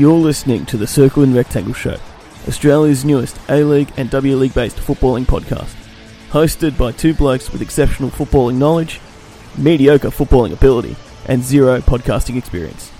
[0.00, 1.98] You're listening to the Circle and Rectangle Show,
[2.48, 5.76] Australia's newest A League and W League based footballing podcast.
[6.30, 8.98] Hosted by two blokes with exceptional footballing knowledge,
[9.58, 10.96] mediocre footballing ability,
[11.26, 12.90] and zero podcasting experience.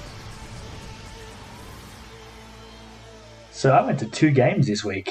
[3.51, 5.11] So I went to two games this week.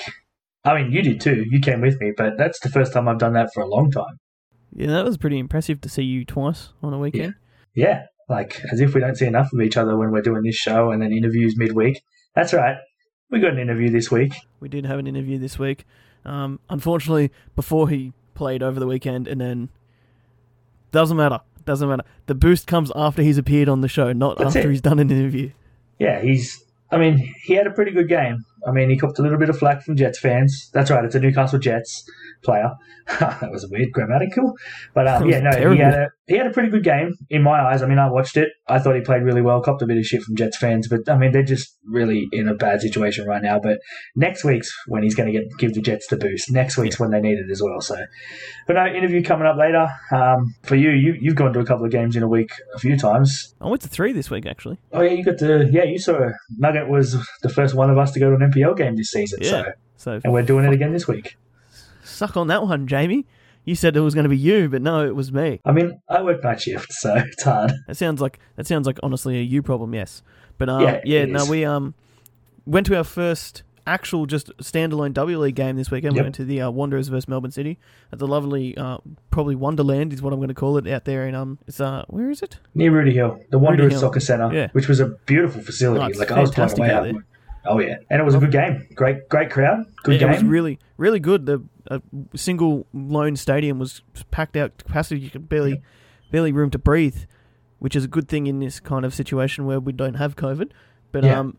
[0.64, 1.44] I mean, you did too.
[1.50, 3.90] You came with me, but that's the first time I've done that for a long
[3.90, 4.20] time.
[4.76, 7.34] Yeah, that was pretty impressive to see you twice on a weekend.
[7.74, 10.56] Yeah, like as if we don't see enough of each other when we're doing this
[10.56, 12.01] show and then interviews midweek.
[12.36, 12.78] That's right.
[13.32, 14.33] We got an interview this week.
[14.60, 15.86] We did have an interview this week.
[16.25, 19.70] Um, unfortunately, before he played over the weekend, and then
[20.92, 21.39] doesn't matter.
[21.65, 22.04] Doesn't matter.
[22.25, 24.71] The boost comes after he's appeared on the show, not That's after it.
[24.71, 25.51] he's done an interview.
[26.00, 26.64] Yeah, he's.
[26.92, 28.43] I mean, he had a pretty good game.
[28.68, 30.70] I mean, he copped a little bit of flack from Jets fans.
[30.74, 31.04] That's right.
[31.04, 32.09] It's a Newcastle Jets
[32.44, 32.72] player.
[33.20, 34.54] that was weird grammatical,
[34.94, 37.60] but um, yeah, no, he had a he had a pretty good game in my
[37.60, 37.82] eyes.
[37.82, 38.50] I mean, I watched it.
[38.68, 39.62] I thought he played really well.
[39.62, 42.48] Copped a bit of shit from Jets fans, but I mean, they're just really in
[42.48, 43.60] a bad situation right now.
[43.60, 43.80] But
[44.16, 46.52] next week's when he's going to get give the Jets the boost.
[46.52, 47.82] Next week's when they need it as well.
[47.82, 47.98] So,
[48.68, 49.88] but no interview coming up later.
[50.12, 52.80] Um, for you, you you've gone to a couple of games in a week a
[52.80, 53.56] few times.
[53.60, 54.78] I went to three this week, actually.
[54.94, 55.84] Oh yeah, you got the yeah.
[55.84, 58.96] You saw Nugget was the first one of us to go to an NPL game
[58.96, 59.40] this season.
[59.42, 59.50] Yeah.
[59.50, 61.38] So So and we're doing it again this week.
[62.04, 63.26] suck on that one, Jamie.
[63.66, 65.60] You said it was going to be you, but no, it was me.
[65.66, 67.72] I mean, I work night shift, so it's hard.
[67.88, 70.24] That sounds like that sounds like honestly a you problem, yes.
[70.58, 71.50] But um, Yeah, yeah, no, is.
[71.50, 71.94] we um
[72.66, 76.16] went to our first actual just standalone W League game this weekend.
[76.16, 77.80] We went to the uh, Wanderers versus Melbourne City
[78.12, 79.00] at the lovely, uh,
[79.32, 82.06] probably Wonderland is what I'm going to call it out there in um, it's uh,
[82.08, 82.58] where is it?
[82.76, 84.02] Near Rooty Hill, the Wanderers Hill.
[84.02, 84.68] Soccer Centre, Yeah.
[84.73, 86.14] which was a beautiful facility.
[86.16, 87.04] Oh, like I was blown away out out.
[87.14, 87.26] there.
[87.66, 88.88] Oh yeah, and it was a good game.
[88.96, 89.86] Great, great crowd.
[90.04, 90.30] Good it, game.
[90.30, 91.46] it was really, really good.
[91.46, 92.00] The uh,
[92.36, 94.02] single lone stadium was
[94.32, 95.22] packed out to capacity.
[95.22, 95.82] You could barely,
[96.32, 97.18] barely room to breathe,
[97.80, 100.72] which is a good thing in this kind of situation where we don't have COVID.
[101.11, 101.39] But Yeah.
[101.39, 101.58] um,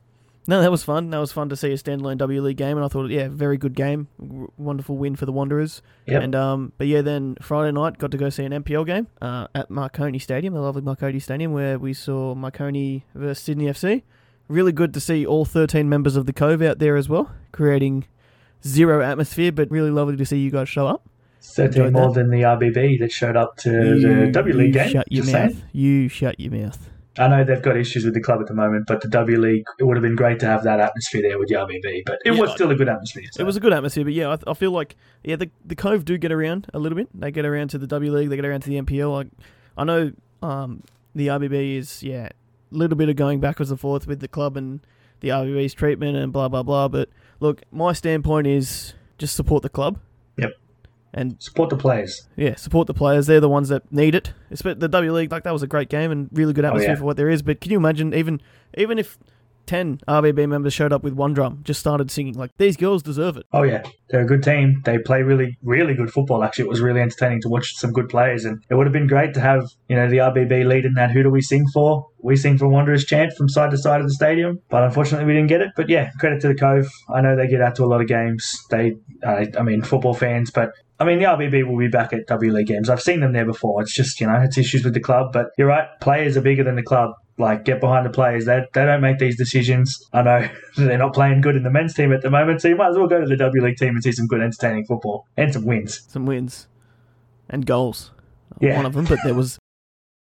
[0.48, 1.10] no, that was fun.
[1.10, 3.58] That was fun to see a standalone W League game, and I thought, yeah, very
[3.58, 5.82] good game, w- wonderful win for the Wanderers.
[6.06, 6.22] Yep.
[6.22, 9.48] And um, but yeah, then Friday night got to go see an NPL game uh,
[9.54, 14.02] at Marconi Stadium, the lovely Marconi Stadium, where we saw Marconi versus Sydney FC.
[14.50, 18.04] Really good to see all 13 members of the Cove out there as well, creating
[18.66, 21.06] zero atmosphere, but really lovely to see you guys show up.
[21.56, 22.14] Enjoyed more that.
[22.20, 24.88] than the RBB that showed up to You- the W League you game.
[24.90, 25.32] Shut your mouth.
[25.32, 25.62] saying.
[25.72, 26.90] You shut your mouth.
[27.18, 29.64] I know they've got issues with the club at the moment, but the W League
[29.78, 32.02] it would have been great to have that atmosphere there with the RBB.
[32.04, 33.24] But it Yeah, was still a good atmosphere.
[33.32, 33.40] so.
[33.42, 36.04] It was a good atmosphere, but yeah, I, I feel like yeah, the the Cove
[36.04, 37.08] do get around a little bit.
[37.14, 39.12] They get around to the W League, they get around to the NPL.
[39.12, 39.28] Like
[39.78, 40.12] I know
[40.42, 40.82] um,
[41.14, 42.28] the RBB is yeah,
[42.70, 44.80] little bit of going backwards and forth with the club and
[45.20, 46.88] the RBB's treatment and blah blah blah.
[46.88, 47.08] But
[47.40, 49.98] look, my standpoint is just support the club.
[50.38, 50.52] Yep.
[51.12, 52.28] And support the players.
[52.36, 53.26] yeah, support the players.
[53.26, 54.32] They're the ones that need it.
[54.52, 56.92] Espe- The W League, like that was a great game and really good atmosphere Oh,
[56.92, 56.98] yeah.
[56.98, 57.42] for what there is.
[57.42, 58.40] But can you imagine even
[58.78, 59.18] even if
[59.70, 63.36] ten RBB members showed up with one drum, just started singing like these girls deserve
[63.36, 63.46] it.
[63.52, 64.82] Oh yeah, they're a good team.
[64.84, 66.42] They play really, really good football.
[66.42, 69.06] Actually, it was really entertaining to watch some good players, and it would have been
[69.06, 71.12] great to have you know the RBB lead in that.
[71.12, 72.04] Who do we sing for?
[72.18, 75.34] We sing for Wanderers chant from side to side of the stadium, but unfortunately we
[75.34, 75.70] didn't get it.
[75.76, 76.88] But yeah, credit to the Cove.
[77.14, 78.52] I know they get out to a lot of games.
[78.70, 80.72] They, I mean, football fans, but.
[80.98, 82.90] I mean, the RBB will be back at W League games.
[82.90, 83.80] I've seen them there before.
[83.80, 85.32] It's just, you know, it's issues with the club.
[85.32, 87.12] But you're right, players are bigger than the club.
[87.40, 88.44] Like, get behind the players.
[88.44, 89.98] They, they don't make these decisions.
[90.12, 92.76] I know they're not playing good in the men's team at the moment, so you
[92.76, 95.26] might as well go to the W League team and see some good, entertaining football
[95.36, 96.02] and some wins.
[96.08, 96.68] some wins
[97.48, 98.10] and goals.
[98.60, 98.76] Yeah.
[98.76, 99.58] One of them, but there was.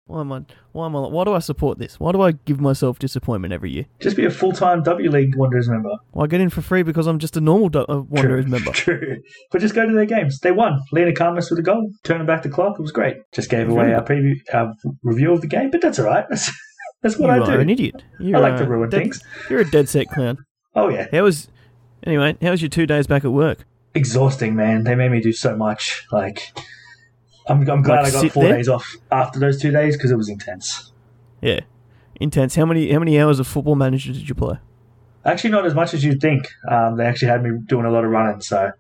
[0.06, 0.42] Why am I?
[0.72, 1.02] Why am I?
[1.02, 2.00] Why do I support this?
[2.00, 3.86] Why do I give myself disappointment every year?
[4.00, 5.92] Just be a full time W League Wanderers member.
[6.14, 8.52] Why get in for free because I'm just a normal do- uh, Wanderers True.
[8.52, 8.72] member?
[8.74, 9.18] True.
[9.52, 10.40] But just go to their games.
[10.40, 10.80] They won.
[10.92, 12.80] Leena Khamis with a goal, turning back the clock.
[12.80, 13.18] It was great.
[13.34, 16.26] Just gave away our preview, our review of the game, but that's all right.
[16.28, 16.50] That's,
[17.02, 17.60] that's what you I do.
[17.60, 18.04] an idiot.
[18.20, 19.22] You I like to ruin dead- things.
[19.50, 20.46] You're a dead set clown.
[20.76, 21.48] Oh yeah, How was?
[22.04, 23.66] Anyway, how was your two days back at work?
[23.96, 24.84] exhausting, man.
[24.84, 26.06] They made me do so much.
[26.12, 26.54] Like,
[27.48, 28.56] I'm, I'm glad Like I got four there?
[28.56, 30.92] days off after those two days because it was intense.
[31.42, 31.62] Yeah,
[32.20, 32.56] intense.
[32.56, 32.92] How many?
[32.92, 34.58] How many hours of Football Manager did you play?
[35.26, 36.48] Actually, not as much as you'd think.
[36.70, 38.72] Um, they actually had me doing a lot of running, so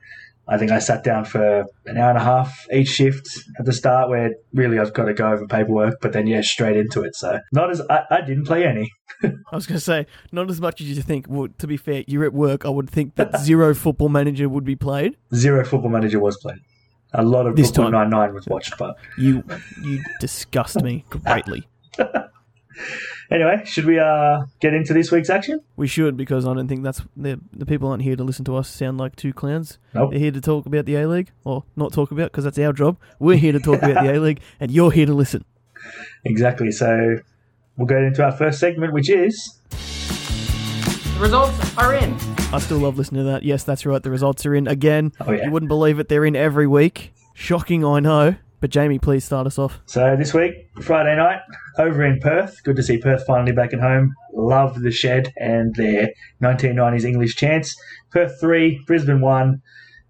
[0.49, 3.27] I think I sat down for an hour and a half each shift
[3.59, 6.75] at the start, where really I've got to go over paperwork, but then yeah, straight
[6.75, 7.15] into it.
[7.15, 8.91] So not as I, I didn't play any.
[9.23, 11.27] I was going to say not as much as you think.
[11.29, 12.65] Well, to be fair, you're at work.
[12.65, 15.15] I would think that zero Football Manager would be played.
[15.35, 16.59] Zero Football Manager was played.
[17.13, 17.93] A lot of This Brooklyn.
[17.93, 19.43] Nine Nine was watched, but You,
[19.83, 21.67] you disgust me greatly.
[23.31, 25.61] anyway, should we uh get into this week's action?
[25.75, 28.55] We should because I don't think that's the the people aren't here to listen to
[28.55, 29.77] us sound like two clowns.
[29.93, 30.11] Nope.
[30.11, 32.73] They're here to talk about the A League, or not talk about because that's our
[32.73, 32.97] job.
[33.19, 35.45] We're here to talk about the A League, and you're here to listen.
[36.25, 36.71] Exactly.
[36.71, 37.19] So
[37.77, 42.15] we'll go into our first segment, which is The results are in.
[42.51, 43.43] I still love listening to that.
[43.43, 44.01] Yes, that's right.
[44.01, 45.11] The results are in again.
[45.21, 45.45] Oh, yeah.
[45.45, 46.09] You wouldn't believe it.
[46.09, 47.13] They're in every week.
[47.35, 48.35] Shocking, I know.
[48.59, 49.79] But Jamie, please start us off.
[49.85, 51.39] So this week, Friday night,
[51.77, 52.61] over in Perth.
[52.63, 54.13] Good to see Perth finally back at home.
[54.33, 56.09] Love the shed and their
[56.43, 57.75] 1990s English chants.
[58.11, 59.61] Perth 3, Brisbane 1.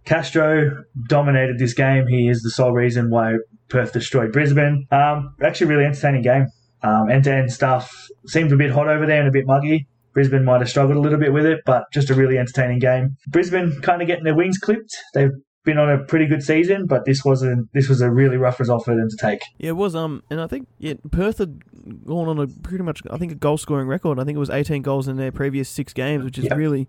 [0.05, 2.07] Castro dominated this game.
[2.07, 3.35] He is the sole reason why
[3.67, 4.87] Perth destroyed Brisbane.
[4.91, 6.47] Um, actually, really entertaining game.
[6.81, 9.87] Um, end-to-end stuff seemed a bit hot over there and a bit muggy.
[10.13, 13.15] Brisbane might have struggled a little bit with it, but just a really entertaining game.
[13.27, 14.95] Brisbane kind of getting their wings clipped.
[15.13, 15.31] They've
[15.69, 17.71] been on a pretty good season, but this wasn't.
[17.73, 19.41] This was a really rough result for them to take.
[19.57, 19.95] Yeah, it was.
[19.95, 21.63] Um, and I think yeah, Perth had
[22.05, 23.01] gone on a pretty much.
[23.09, 24.19] I think a goal scoring record.
[24.19, 26.57] I think it was 18 goals in their previous six games, which is Yep.
[26.57, 26.87] really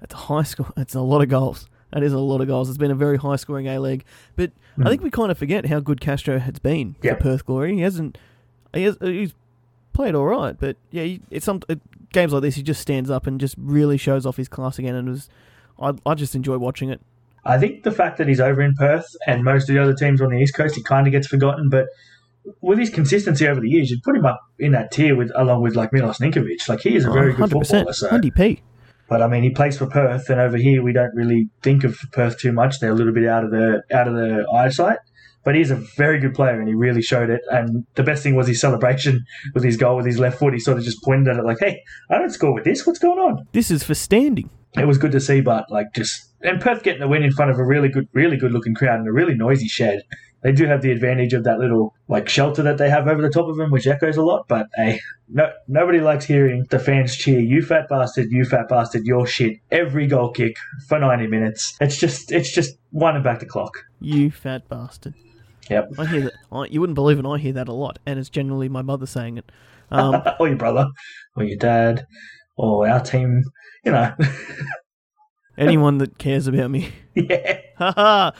[0.00, 0.72] that's a high score.
[0.76, 1.68] That's a lot of goals.
[1.92, 2.68] That is a lot of goals.
[2.70, 4.50] It's been a very high scoring A League, but
[4.82, 7.18] I think we kind of forget how good Castro has been Yep.
[7.18, 7.74] for Perth Glory.
[7.74, 8.16] He hasn't.
[8.74, 8.96] He has.
[9.00, 9.34] He's
[9.92, 11.80] played all right, but yeah, it's some it,
[12.12, 12.54] games like this.
[12.54, 15.28] He just stands up and just really shows off his class again, and was.
[15.78, 17.00] I I just enjoy watching it.
[17.44, 20.20] I think the fact that he's over in Perth and most of the other teams
[20.20, 21.68] on the East Coast, he kind of gets forgotten.
[21.68, 21.86] But
[22.60, 25.62] with his consistency over the years, you'd put him up in that tier with along
[25.62, 26.68] with like Milos Ninkovic.
[26.68, 27.52] Like he is a very good 100%.
[27.52, 27.92] footballer.
[27.92, 28.08] So.
[28.08, 28.60] 100p.
[29.08, 31.98] But I mean, he plays for Perth, and over here we don't really think of
[32.12, 32.80] Perth too much.
[32.80, 34.98] They're a little bit out of the out of the eyesight.
[35.44, 37.40] But he's a very good player, and he really showed it.
[37.50, 39.24] And the best thing was his celebration
[39.54, 40.52] with his goal with his left foot.
[40.52, 42.86] He sort of just pointed at it like, "Hey, I don't score with this.
[42.86, 44.50] What's going on?" This is for standing.
[44.78, 47.50] it was good to see, but like just and Perth getting the win in front
[47.50, 50.02] of a really good, really good looking crowd and a really noisy shed.
[50.42, 53.30] They do have the advantage of that little like shelter that they have over the
[53.30, 54.48] top of them, which echoes a lot.
[54.48, 54.98] But hey,
[55.28, 58.26] no, nobody likes hearing the fans cheer "You fat bastard!
[58.30, 59.02] You fat bastard!
[59.04, 60.56] Your shit!" every goal kick
[60.88, 61.76] for ninety minutes.
[61.80, 63.84] It's just, it's just winding back the clock.
[64.00, 65.14] You fat bastard.
[65.70, 65.92] Yep.
[65.98, 66.32] I hear that.
[66.50, 67.26] I, you wouldn't believe it.
[67.26, 69.52] I hear that a lot, and it's generally my mother saying it.
[69.90, 70.88] Um, or your brother,
[71.36, 72.06] or your dad,
[72.56, 73.44] or our team.
[73.84, 74.14] You know,
[75.58, 76.92] anyone that cares about me.
[77.14, 77.60] yeah.
[77.76, 78.30] Haha.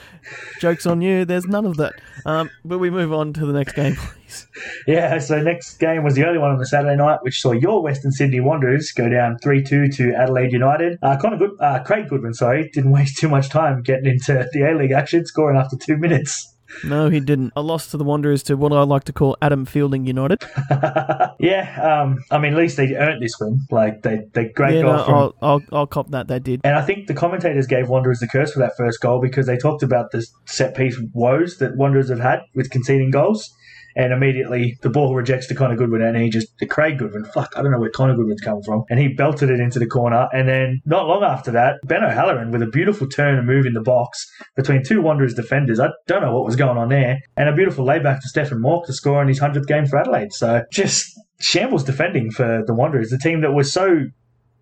[0.61, 1.25] Jokes on you.
[1.25, 1.95] There's none of that.
[2.25, 4.47] Um, but we move on to the next game, please.
[4.87, 7.83] Yeah, so next game was the only one on the Saturday night, which saw your
[7.83, 10.99] Western Sydney Wanderers go down 3 2 to Adelaide United.
[11.03, 14.63] Uh, Connor Good, uh, Craig Goodwin, sorry, didn't waste too much time getting into the
[14.63, 16.52] A League action, scoring after two minutes.
[16.85, 17.53] No, he didn't.
[17.57, 20.43] A loss to the Wanderers to what I like to call Adam Fielding United.
[21.39, 23.61] yeah, um, I mean, at least they earned this win.
[23.71, 25.15] Like, they, they great yeah, goal no, from.
[25.15, 26.29] I'll, I'll, I'll cop that.
[26.29, 26.61] They did.
[26.65, 29.57] And I think the commentators gave Wanderers the curse for that first goal because they
[29.57, 33.55] talked about the set piece woes that Wanderers have had with conceding goals.
[33.97, 37.53] And immediately the ball rejects to Connor Goodwin and he just, the Craig Goodwin, fuck,
[37.57, 38.85] I don't know where Connor Goodwin's coming from.
[38.91, 40.29] And he belted it into the corner.
[40.33, 43.75] And then not long after that, Ben O'Halloran with a beautiful turn and move in
[43.75, 45.81] the box between two Wanderers defenders.
[45.81, 47.19] I don't know what was going on there.
[47.37, 50.33] And a beautiful layback to Stefan Mauk to score in his 100th game for Adelaide.
[50.33, 54.07] So just shambles defending for the Wanderers, the team that was so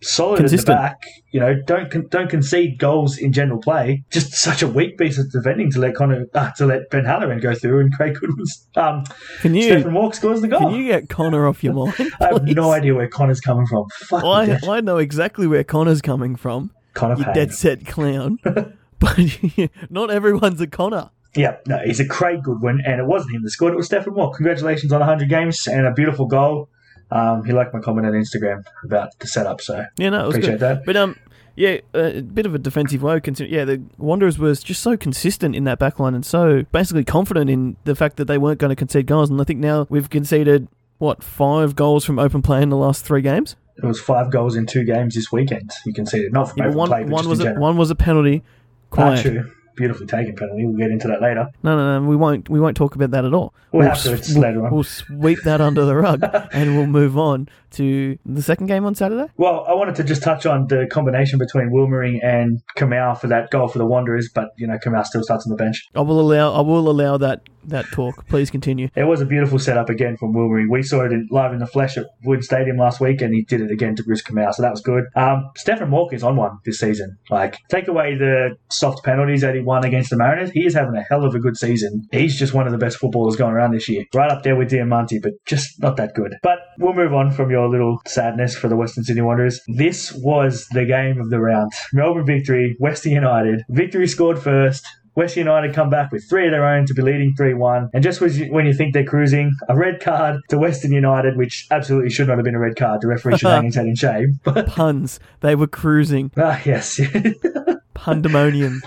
[0.03, 0.79] solid Consistent.
[0.79, 1.03] at the back.
[1.33, 4.05] You know, don't don't concede goals in general play.
[4.11, 7.39] Just such a weak piece of defending to let Connor uh, to let Ben Halloran
[7.41, 9.05] go through and Craig Goodwin's um
[9.41, 10.61] Can you Stephen Mauk scores the goal.
[10.61, 11.95] can you get Connor off your mind?
[12.21, 13.87] I have no idea where Connor's coming from.
[14.09, 16.73] Fuck I, I know exactly where Connor's coming from.
[16.95, 17.35] Connor You Payne.
[17.35, 18.39] dead set clown.
[18.99, 19.19] but
[19.91, 21.11] not everyone's a Connor.
[21.37, 23.73] Yeah, no, he's a Craig Goodwin, and it wasn't him that scored.
[23.73, 24.35] It was Stephen Mauk.
[24.35, 26.69] Congratulations on 100 games and a beautiful goal.
[27.11, 30.37] Um, he liked my comment on Instagram about the setup, so Yeah, no, it was
[30.37, 30.61] appreciate good.
[30.61, 30.87] that.
[30.87, 31.17] But um,
[31.57, 33.21] yeah, a bit of a defensive woe.
[33.21, 37.51] Consider, yeah, the Wanderers was just so consistent in that backline and so basically confident
[37.51, 39.31] in the fact that they weren't going to concede goals.
[39.31, 43.05] And I think now we've conceded what five goals from open play in the last
[43.05, 43.57] three games.
[43.77, 45.73] It was five goals in two games this weekend.
[45.85, 47.95] You it, not from Yeah, open one play, but one was a, one was a
[47.95, 48.43] penalty.
[48.91, 49.47] Quiet.
[49.81, 50.67] Beautifully taken penalty.
[50.67, 51.49] We'll get into that later.
[51.63, 52.07] No, no, no.
[52.07, 52.51] We won't.
[52.51, 53.55] We won't talk about that at all.
[53.73, 54.75] We'll have to, s- later on.
[54.75, 56.23] We'll sweep that under the rug,
[56.53, 59.33] and we'll move on to the second game on Saturday.
[59.39, 63.51] Well, I wanted to just touch on the combination between Wilmering and Kamau for that
[63.51, 65.89] goal for the Wanderers, but you know Kamau still starts on the bench.
[65.95, 66.53] I will allow.
[66.53, 68.27] I will allow that that talk.
[68.29, 68.89] Please continue.
[68.95, 70.71] It was a beautiful setup again from Wilmering.
[70.71, 73.43] We saw it in, live in the flesh at Wood Stadium last week, and he
[73.43, 75.05] did it again to Bruce Kamau, so that was good.
[75.17, 77.19] Um, Stefan Walker is on one this season.
[77.31, 80.97] Like, take away the soft penalties that he won against the Mariners, he is having
[80.97, 82.07] a hell of a good season.
[82.13, 84.05] He's just one of the best footballers going around this year.
[84.15, 86.37] Right up there with Diamanti, but just not that good.
[86.43, 89.61] But we'll move on from your little sadness for the Western Sydney Wanderers.
[89.69, 91.73] This was the game of the round.
[91.93, 93.63] Melbourne victory, Western United.
[93.69, 94.87] Victory scored first.
[95.15, 97.91] West United come back with three of their own to be leading 3 1.
[97.93, 102.11] And just when you, think they're cruising, a red card to Western United, which absolutely
[102.11, 103.01] should not have been a red card.
[103.01, 104.41] The referee should hang his head in shame.
[104.45, 105.21] But, Puns.
[105.41, 106.31] They were cruising.
[106.37, 107.01] ah, yes.
[107.95, 108.83] Pandemonium.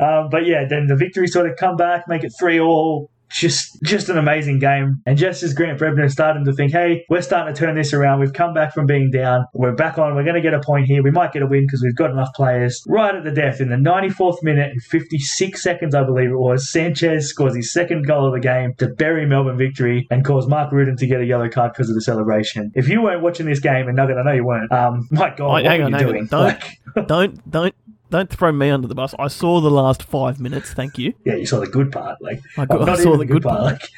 [0.00, 3.10] um, but yeah, then the victory sort of come back, make it 3 all.
[3.34, 5.02] Just just an amazing game.
[5.06, 8.20] And just as Grant Brebner started to think, hey, we're starting to turn this around.
[8.20, 9.46] We've come back from being down.
[9.52, 10.14] We're back on.
[10.14, 11.02] We're going to get a point here.
[11.02, 12.82] We might get a win because we've got enough players.
[12.86, 16.70] Right at the death, in the 94th minute and 56 seconds, I believe it was,
[16.70, 20.70] Sanchez scores his second goal of the game to bury Melbourne victory and cause Mark
[20.72, 22.70] Rudan to get a yellow card because of the celebration.
[22.74, 25.48] If you weren't watching this game, and Nugget, I know you weren't, um, my God,
[25.48, 26.22] what hang were on, you doing?
[26.22, 26.26] on.
[26.28, 27.74] Don't, Like, don't, don't,
[28.10, 29.14] don't throw me under the bus.
[29.18, 30.72] I saw the last five minutes.
[30.72, 31.14] Thank you.
[31.24, 32.20] yeah, you saw the good part.
[32.22, 33.62] Like, I, got, I saw the good part.
[33.62, 33.88] Like,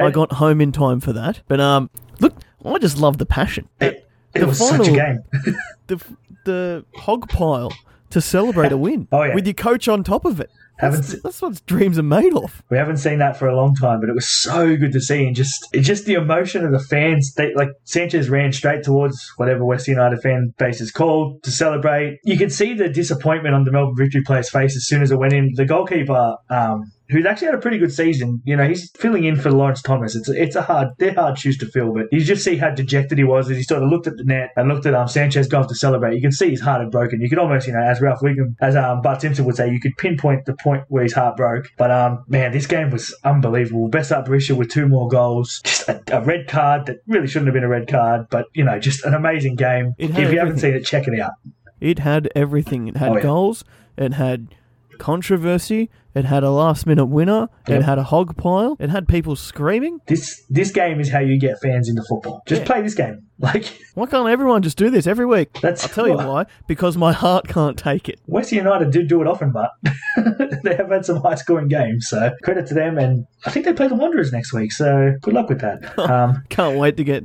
[0.00, 1.40] I got home in time for that.
[1.48, 1.90] But um,
[2.20, 3.68] look, I just love the passion.
[3.80, 5.24] it, it The was final- such a game.
[5.88, 6.00] The
[6.44, 7.72] the hog pile
[8.10, 9.08] to celebrate a win.
[9.12, 9.34] Oh, yeah.
[9.34, 10.50] with your coach on top of it.
[10.80, 12.62] Haven't That's, se- that's what dreams are made of.
[12.70, 15.26] We haven't seen that for a long time, but it was so good to see,
[15.26, 17.34] and just just the emotion of the fans.
[17.34, 22.18] They, like Sanchez ran straight towards whatever West United fan base is called to celebrate.
[22.24, 25.18] You could see the disappointment on the Melbourne Victory players' face as soon as it
[25.18, 25.50] went in.
[25.54, 29.36] The goalkeeper, um, who's actually had a pretty good season, you know, he's filling in
[29.36, 30.14] for Lawrence Thomas.
[30.16, 32.70] It's a, it's a hard, they're hard shoes to fill, but you just see how
[32.70, 35.08] dejected he was as he sort of looked at the net and looked at um,
[35.08, 36.14] Sanchez going to celebrate.
[36.14, 37.20] You can see his heart had broken.
[37.20, 39.80] You could almost, you know, as Ralph Wiggum, as um, Bart Simpson would say, you
[39.80, 41.66] could pinpoint the point where his heart broke.
[41.76, 43.88] But um, man, this game was unbelievable.
[43.90, 47.54] Besart Berisha with two more goals, just a, a red card that really shouldn't have
[47.54, 49.94] been a red card, but you know, just an amazing game.
[49.98, 51.32] If you haven't seen it, check it out.
[51.80, 52.88] It had everything.
[52.88, 53.22] It had Oh, yeah.
[53.22, 53.64] goals.
[53.96, 54.54] It had
[54.98, 55.90] controversy.
[56.14, 57.48] It had a last minute winner.
[57.68, 58.76] It had a hog pile.
[58.80, 60.00] It had people screaming.
[60.06, 62.42] This this game is how you get fans into football.
[62.46, 62.66] Just Yeah.
[62.66, 63.22] play this game.
[63.40, 65.48] Like Why can't everyone just do this every week?
[65.62, 66.44] that's I'll tell you why.
[66.66, 68.20] Because my heart can't take it.
[68.26, 69.70] West United do do it often, but
[70.62, 72.06] they have had some high scoring games.
[72.08, 74.72] So credit to them, and I think they play the Wanderers next week.
[74.72, 75.98] So good luck with that.
[75.98, 77.24] Um, Can't wait to get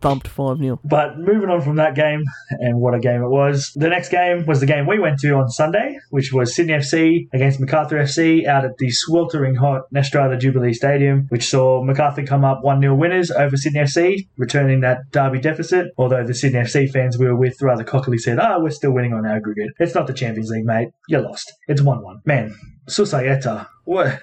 [0.00, 0.78] thumped 5 0.
[0.84, 3.72] but moving on from that game, and what a game it was.
[3.74, 7.26] The next game was the game we went to on Sunday, which was Sydney FC
[7.32, 12.44] against Macarthur FC out at the sweltering hot Netstrata Jubilee Stadium, which saw Macarthur come
[12.44, 15.92] up 1 0 winners over Sydney FC, returning that derby deficit.
[15.96, 19.12] Although the Sydney FC fans we were with rather cockily said, ah, we're still winning
[19.12, 19.70] on aggregate.
[19.78, 20.88] It's not the Champions League, mate.
[21.08, 21.52] You lost.
[21.68, 22.20] It's 1 1.
[22.24, 22.54] Man,
[22.88, 24.22] Susaeta, what,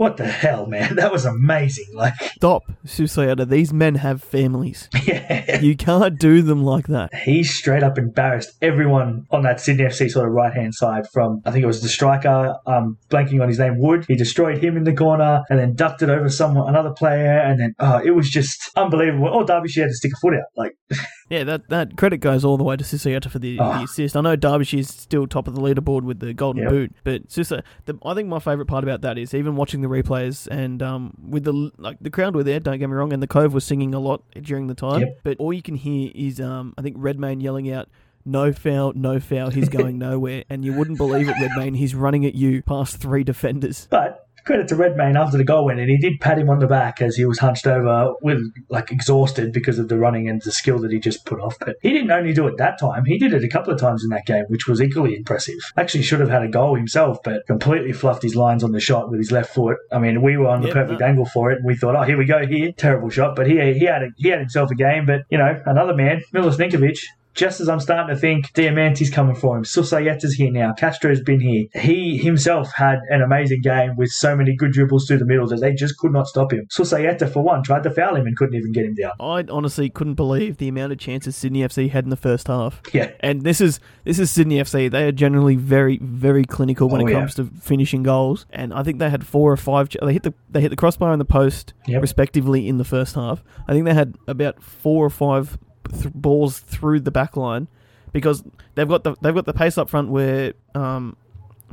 [0.00, 0.94] what the hell, man?
[1.00, 1.88] That was amazing.
[1.92, 3.46] Like, Stop, Susaeta.
[3.46, 4.88] These men have families.
[5.04, 5.60] yeah.
[5.60, 7.14] You can't do them like that.
[7.14, 11.42] he straight up embarrassed everyone on that Sydney FC sort of right hand side from
[11.44, 14.06] I think it was the striker, um, blanking on his name, Wood.
[14.08, 17.60] He destroyed him in the corner and then ducked it over someone another player and
[17.60, 19.28] then oh, it was just unbelievable.
[19.30, 20.48] Oh Derbyshire had to stick a foot out.
[20.56, 20.72] Like
[21.30, 23.78] Yeah, that, that credit goes all the way to Susaeta for the, Oh.
[23.78, 24.16] the assist.
[24.16, 26.70] I know Derbyshire's still top of the leaderboard with the golden Yep.
[26.70, 29.88] boot, but Susa, the, I think my favourite part about that is even watching the
[29.88, 32.58] replays and um, with the like the crowd were there.
[32.60, 35.00] Don't get me wrong, and the Cove was singing a lot during the time.
[35.02, 35.20] Yep.
[35.22, 37.88] But all you can hear is um, I think Redmayne yelling out.
[38.24, 39.48] No foul, no foul.
[39.50, 41.74] He's going nowhere, and you wouldn't believe it, Redmayne.
[41.74, 43.88] He's running at you past three defenders.
[43.90, 46.66] but credit to Redmayne after the goal went in, he did pat him on the
[46.66, 50.50] back as he was hunched over with like exhausted because of the running and the
[50.50, 51.56] skill that he just put off.
[51.60, 54.02] But he didn't only do it that time, he did it a couple of times
[54.02, 55.54] in that game, which was equally impressive.
[55.76, 59.08] Actually should have had a goal himself, but completely fluffed his lines on the shot
[59.08, 59.76] with his left foot.
[59.92, 61.06] I mean, we were on the Yep, perfect no.
[61.06, 62.72] angle for it, and we thought, oh, here we go here.
[62.72, 65.06] Terrible shot, but he he had a, he had himself a game.
[65.06, 66.98] But you know, another man, Milos Ninkovic,
[67.34, 71.40] just as I'm starting to think Diamanti's coming for him, Susaeta's here now, Castro's been
[71.40, 71.66] here.
[71.74, 75.60] He himself had an amazing game with so many good dribbles through the middle that
[75.60, 76.66] they just could not stop him.
[76.76, 79.12] Susayeta, for one, tried to foul him and couldn't even get him down.
[79.20, 82.80] I honestly couldn't believe the amount of chances Sydney FC had in the first half.
[82.92, 83.10] Yeah.
[83.20, 84.90] And this is this is Sydney FC.
[84.90, 87.18] They are generally very very clinical when Oh, it yeah.
[87.20, 88.46] comes to finishing goals.
[88.50, 89.88] And I think they had four or five.
[89.88, 92.02] ch- They hit the they hit the crossbar and the post Yep.
[92.02, 93.42] respectively in the first half.
[93.68, 95.58] I think they had about four or five
[95.90, 97.68] th- balls through the back line
[98.12, 98.42] because
[98.74, 101.16] they've got the they've got the pace up front where um,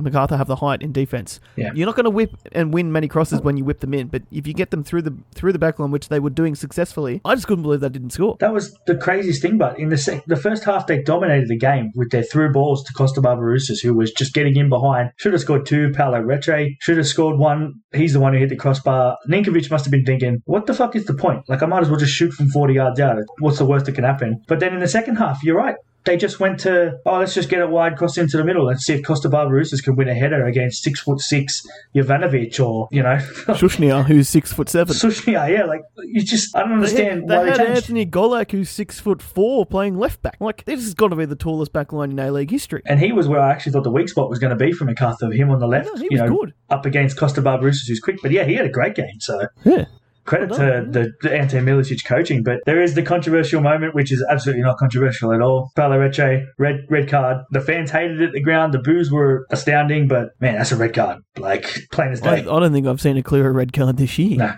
[0.00, 1.40] MacArthur have the height in defense.
[1.56, 1.70] Yeah.
[1.74, 4.22] You're not going to whip and win many crosses when you whip them in, but
[4.30, 7.20] if you get them through the through the back line, which they were doing successfully,
[7.24, 8.36] I just couldn't believe they didn't score.
[8.40, 11.58] That was the craziest thing, but in the sec- the first half they dominated the
[11.58, 15.10] game with their through balls to Kosta Barbarouses, who was just getting in behind.
[15.16, 15.92] Should have scored two.
[15.94, 17.74] Paulo Retre should have scored one.
[17.94, 19.16] He's the one who hit the crossbar.
[19.30, 21.42] Ninkovic must have been thinking, "What the fuck is the point?
[21.48, 23.18] Like I might as well just shoot from forty yards out.
[23.40, 25.76] What's the worst that can happen?" But then in the second half, you're right.
[26.08, 28.64] They just went to, oh, let's just get it wide, cross into the middle.
[28.64, 31.62] Let's see if Kosta Barbarouses can win a header against six foot six
[31.94, 33.16] Jovanovic or, you know,
[33.48, 34.94] Susnjar, who's six foot seven.
[34.94, 35.50] Susnjar.
[35.50, 37.76] Yeah, like, you just, I don't understand They why had they changed.
[37.76, 40.36] Anthony Golak, who's six foot four, playing left back.
[40.40, 42.80] Like this has got to be the tallest back line in A League history.
[42.86, 44.84] And he was where I actually thought the weak spot was going to be for
[44.86, 45.30] MacArthur.
[45.30, 46.54] Him on the left, Yeah, he you was know, good.
[46.70, 48.16] up against Kosta Barbarouses, who's quick.
[48.22, 49.20] But yeah, he had a great game.
[49.20, 49.84] So Yeah.
[50.28, 54.12] Credit Well to the, the Ante Milicic coaching, but there is the controversial moment, which
[54.12, 55.72] is absolutely not controversial at all.
[55.76, 57.38] Palareche, red red card.
[57.50, 58.74] The fans hated it at the ground.
[58.74, 61.22] The boos were astounding, but man, that's a red card.
[61.38, 64.36] Like plain as I, I don't think I've seen a clearer red card this year.
[64.36, 64.54] No.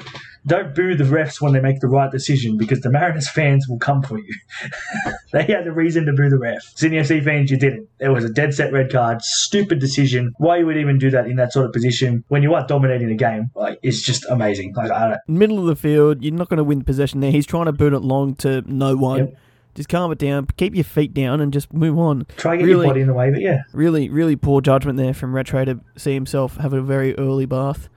[0.47, 3.79] Don't boo the refs when they make the right decision because the Mariners fans will
[3.79, 4.35] come for you.
[5.33, 6.63] they had a reason to boo the ref.
[6.77, 7.89] Sydney FC fans, you didn't.
[7.99, 9.23] It was a dead set red card.
[9.23, 10.33] Stupid decision.
[10.39, 13.11] Why you would even do that in that sort of position when you are dominating
[13.11, 13.51] a game?
[13.55, 14.73] Like it's just amazing.
[14.75, 17.31] Like I don't, Middle of the field, you're not going to win possession there.
[17.31, 19.19] He's trying to boot it long to no one.
[19.19, 19.39] Yep.
[19.75, 22.27] Just calm it down, keep your feet down, and just move on.
[22.37, 23.63] try get Really- your body in the way, but yeah.
[23.73, 27.89] Really, really poor judgment there from Retre to see himself have a very early bath.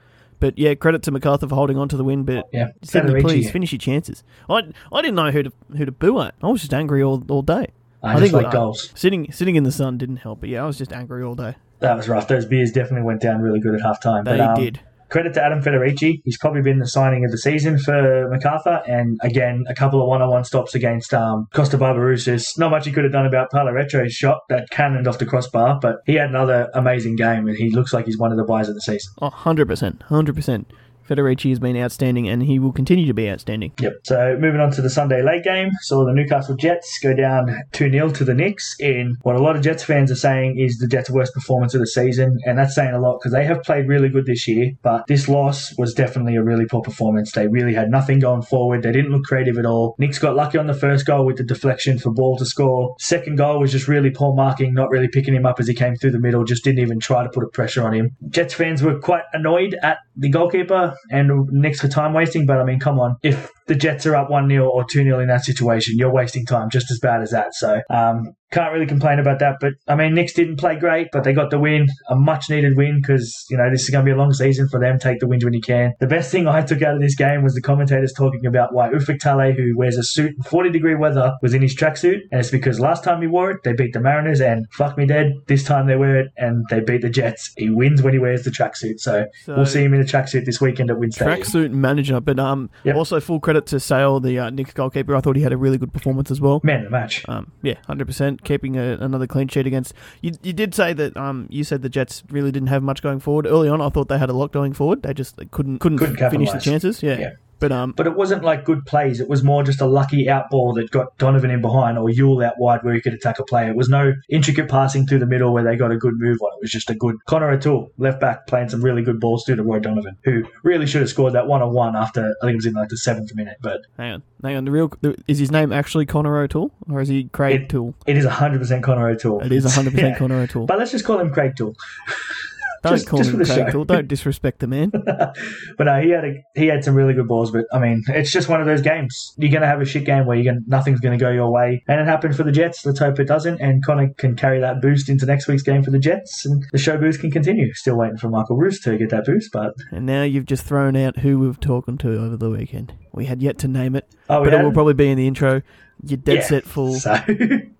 [0.44, 2.24] But yeah, credit to MacArthur for holding on to the win.
[2.24, 2.72] But Yeah.
[2.82, 4.22] Sydney, please finish your chances.
[4.50, 4.60] I
[4.92, 6.34] I didn't know who to who to boo at.
[6.42, 7.68] I was just angry all, all day.
[8.02, 8.90] I, I think like goals.
[8.94, 10.40] Sitting sitting in the sun didn't help.
[10.40, 11.54] But yeah, I was just angry all day.
[11.78, 12.28] That was rough.
[12.28, 14.26] Those beers definitely went down really good at halftime.
[14.26, 14.80] They but, um, did.
[15.08, 16.20] Credit to Adam Federici.
[16.24, 18.82] He's probably been the signing of the season for MacArthur.
[18.86, 22.58] And again, a couple of one on one stops against um, Kosta Barbarouses.
[22.58, 25.96] Not much he could have done about Palaretro's shot that cannoned off the crossbar, but
[26.06, 28.74] he had another amazing game and he looks like he's one of the buys of
[28.74, 29.12] the season.
[29.20, 29.98] Oh, 100%.
[30.08, 30.64] 100%.
[31.08, 33.72] Federici has been outstanding and he will continue to be outstanding.
[33.80, 33.92] Yep.
[34.04, 37.90] So moving on to the Sunday late game, saw the Newcastle Jets go down 2
[37.90, 40.88] 0 to the Nix in what a lot of Jets fans are saying is the
[40.88, 42.38] Jets' worst performance of the season.
[42.44, 45.28] And that's saying a lot because they have played really good this year, but this
[45.28, 47.32] loss was definitely a really poor performance.
[47.32, 48.82] They really had nothing going forward.
[48.82, 49.94] They didn't look creative at all.
[49.98, 52.94] Nix got lucky on the first goal with the deflection for ball to score.
[52.98, 55.96] Second goal was just really poor marking, not really picking him up as he came
[55.96, 58.16] through the middle, just didn't even try to put a pressure on him.
[58.28, 62.64] Jets fans were quite annoyed at the goalkeeper and Nix for time wasting, but I
[62.64, 63.16] mean, come on.
[63.22, 66.44] If the Jets are up 1 0 or 2 0 in that situation, you're wasting
[66.46, 67.54] time just as bad as that.
[67.54, 69.56] So, um, can't really complain about that.
[69.60, 72.76] But I mean, Nix didn't play great, but they got the win, a much needed
[72.76, 74.96] win because, you know, this is going to be a long season for them.
[75.00, 75.92] Take the wins when you can.
[75.98, 78.90] The best thing I took out of this game was the commentators talking about why
[78.90, 82.20] Ufuk Talay, who wears a suit in 40 degree weather, was in his tracksuit.
[82.30, 85.06] And it's because last time he wore it, they beat the Mariners and fuck me
[85.06, 85.32] dead.
[85.48, 87.50] This time they wear it and they beat the Jets.
[87.56, 88.98] He wins when he wears the tracksuit.
[89.00, 91.38] So, So- we'll see him in a tracksuit this weekend at Win Stadium.
[91.40, 92.94] Tracksuit manager, but um, Yep.
[92.94, 95.14] also full credit to Sail, the uh, Nix goalkeeper.
[95.14, 96.60] I thought he had a really good performance as well.
[96.62, 97.24] Man of the match.
[97.28, 99.94] Um, yeah, hundred percent, keeping a, another clean sheet against.
[100.20, 103.20] You, you did say that um, you said the Jets really didn't have much going
[103.20, 103.80] forward early on.
[103.80, 105.02] I thought they had a lot going forward.
[105.02, 107.02] They just couldn't couldn't, Couldn't finish the chances.
[107.02, 107.18] Yeah.
[107.18, 107.30] Yeah.
[107.68, 109.20] But um, But it wasn't like good plays.
[109.20, 112.42] It was more just a lucky out ball that got Donovan in behind or Yule
[112.44, 113.70] out wide where he could attack a player.
[113.70, 116.50] It was no intricate passing through the middle where they got a good move on.
[116.58, 119.56] It was just a good Connor O'Toole, left back, playing some really good balls through
[119.56, 122.52] to Roy Donovan, who really should have scored that one on one after I think
[122.52, 123.56] it was in like the seventh minute.
[123.62, 124.64] But hang on, hang on.
[124.66, 124.92] The real
[125.26, 127.94] is his name actually Connor O'Toole or is he Craig It- Toole?
[128.06, 129.40] it is hundred percent Connor O'Toole.
[129.40, 130.18] It is hundred percent Yeah.
[130.18, 130.66] Connor O'Toole.
[130.66, 131.74] But let's just call him Craig Toole.
[132.90, 133.84] Don't just- call just him for the Craig show.
[133.84, 134.90] Don't disrespect the man.
[135.78, 137.50] but no, he had a, he had some really good balls.
[137.50, 139.34] But I mean, it's just one of those games.
[139.38, 141.50] You're going to have a shit game where you're gonna, nothing's going to go your
[141.50, 142.84] way, and it happened for the Jets.
[142.86, 145.90] Let's hope it doesn't, and Connor can carry that boost into next week's game for
[145.90, 147.72] the Jets, and the show boost can continue.
[147.74, 150.96] Still waiting for Michael Ruhs to get that boost, but And now you've just thrown
[150.96, 152.92] out who we've talking to over the weekend.
[153.12, 155.62] We had yet to name it, oh, but it will probably be in the intro.
[156.02, 156.42] You're dead Yeah.
[156.42, 156.94] set fool.
[156.94, 157.14] so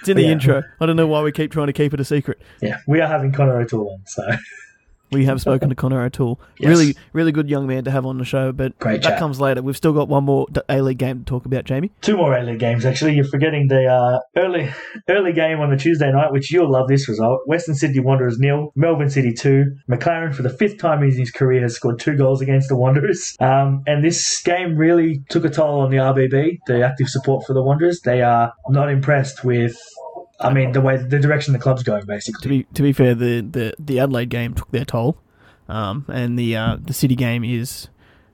[0.00, 0.30] It's in the Yeah.
[0.30, 0.62] intro.
[0.80, 2.40] I don't know why we keep trying to keep it a secret.
[2.62, 4.00] yeah, we are having Connor O'Toole on.
[4.06, 4.22] So
[5.14, 6.40] We have spoken to Connor O'Toole.
[6.58, 6.68] Yes.
[6.68, 9.18] Really, really good young man to have on the show, but Great that chat.
[9.18, 9.62] comes later.
[9.62, 11.92] We've still got one more A League game to talk about, Jamie.
[12.02, 12.84] two more A League games.
[12.84, 14.70] Actually, you're forgetting the uh, early
[15.08, 17.40] early game on the Tuesday night, which you'll love this result.
[17.46, 19.64] Western Sydney Wanderers nil, Melbourne City two.
[19.90, 23.36] Maclaren for the fifth time in his career has scored two goals against the Wanderers.
[23.40, 27.52] Um, and this game really took a toll on the RBB, the active support for
[27.54, 28.00] the Wanderers.
[28.00, 29.76] They are not impressed with.
[30.44, 32.48] I mean, the way the direction the club's going, To basically.
[32.58, 35.16] be to be fair, the, the, the Adelaide game took their toll,
[35.68, 37.88] um, and the uh, the City game is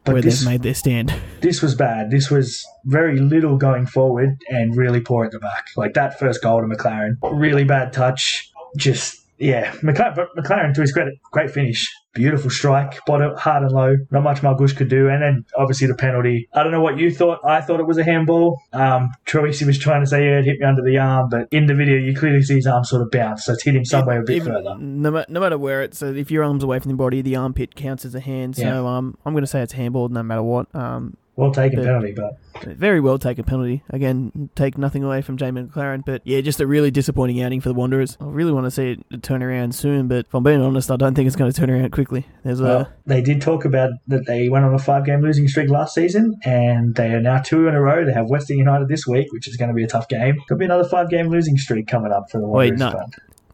[0.05, 1.15] But where this, they've made their stand.
[1.41, 2.11] this was bad.
[2.11, 5.67] This was very little going forward and really poor at the back.
[5.77, 8.51] Like that first goal to Maclaren, really bad touch.
[8.77, 13.97] Just yeah, Maclaren, Maclaren to his credit, great finish, beautiful strike, bottom hard and low.
[14.11, 16.49] Not much Margush could do, and then obviously the penalty.
[16.53, 17.41] I don't know what you thought.
[17.45, 18.61] I thought it was a handball.
[18.73, 21.67] Um, Troisi was trying to say yeah, it hit me under the arm, but in
[21.67, 24.21] the video you clearly see his arm sort of bounce, so it's hit him somewhere
[24.21, 24.77] a bit Even- further.
[24.79, 28.05] No, no matter where it's, if your arm's away from the body, the armpit counts
[28.05, 28.57] as a hand.
[28.57, 28.79] So Yeah.
[28.97, 30.67] um, I'm going to say it's handball no matter what.
[30.75, 32.37] Um, Well taken But- penalty, but
[32.77, 33.83] very well taken penalty.
[33.89, 37.71] Again, take nothing away from Jamie Maclaren, but yeah, just a really disappointing outing for
[37.71, 38.19] the Wanderers.
[38.21, 40.97] I really want to see it turn around soon, but if I'm being honest, I
[40.97, 42.27] don't think it's going to turn around quickly.
[42.45, 45.71] There's a they did talk about that they went on a five game losing streak
[45.71, 48.05] last season, and they are now two in a row.
[48.05, 50.37] They have Western United this week, which is going to be a tough game.
[50.49, 52.93] Could be another five game losing streak coming up for the Wait, Wanderers.
[52.95, 53.07] no.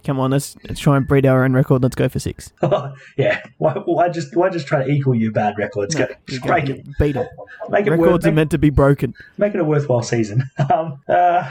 [0.06, 1.82] Come on, let's, let's try and breed our own record.
[1.82, 2.52] Let's go for six.
[3.18, 3.42] yeah.
[3.58, 5.96] Why, why just why just try to equal your bad records?
[5.96, 6.86] Go, You go- break it.
[7.00, 7.26] Beat it.
[7.68, 9.14] Make it worth, Records are meant to be broken.
[9.36, 10.44] make it a worthwhile season.
[10.72, 11.48] Um, uh,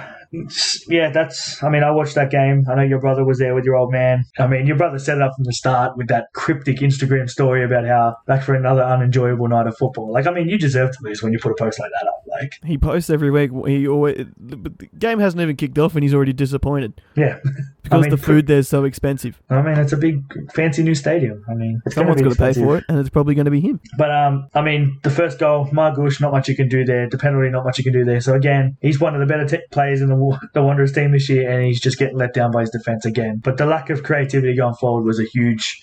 [0.88, 1.62] yeah, that's.
[1.64, 2.66] I mean, I watched that game.
[2.70, 4.26] I know your brother was there with your old man.
[4.38, 7.64] I mean, your brother set it up from the start with that cryptic Instagram story
[7.64, 10.12] about how back for another unenjoyable night of football.
[10.12, 12.24] Like, I mean, you deserve to lose when you put a post like that up.
[12.28, 13.52] Like, He posts every week.
[13.68, 17.40] He always, but the game hasn't even kicked off and he's already disappointed yeah,
[17.84, 19.42] because mean, the food there's so expensive.
[19.50, 21.44] I mean, it's a big, fancy new stadium.
[21.50, 23.52] I mean, it's Someone's going got to pay for it, and it's probably going to
[23.52, 23.80] be him.
[23.98, 27.10] But um, I mean, the first goal, Margush, not much you can do there.
[27.10, 28.22] The penalty, not much you can do there.
[28.22, 31.12] So again, he's one of the better t- players in the Wa- the Wanderers team
[31.12, 33.42] this year, and he's just getting let down by his defense again.
[33.44, 35.82] But the lack of creativity going forward was a huge.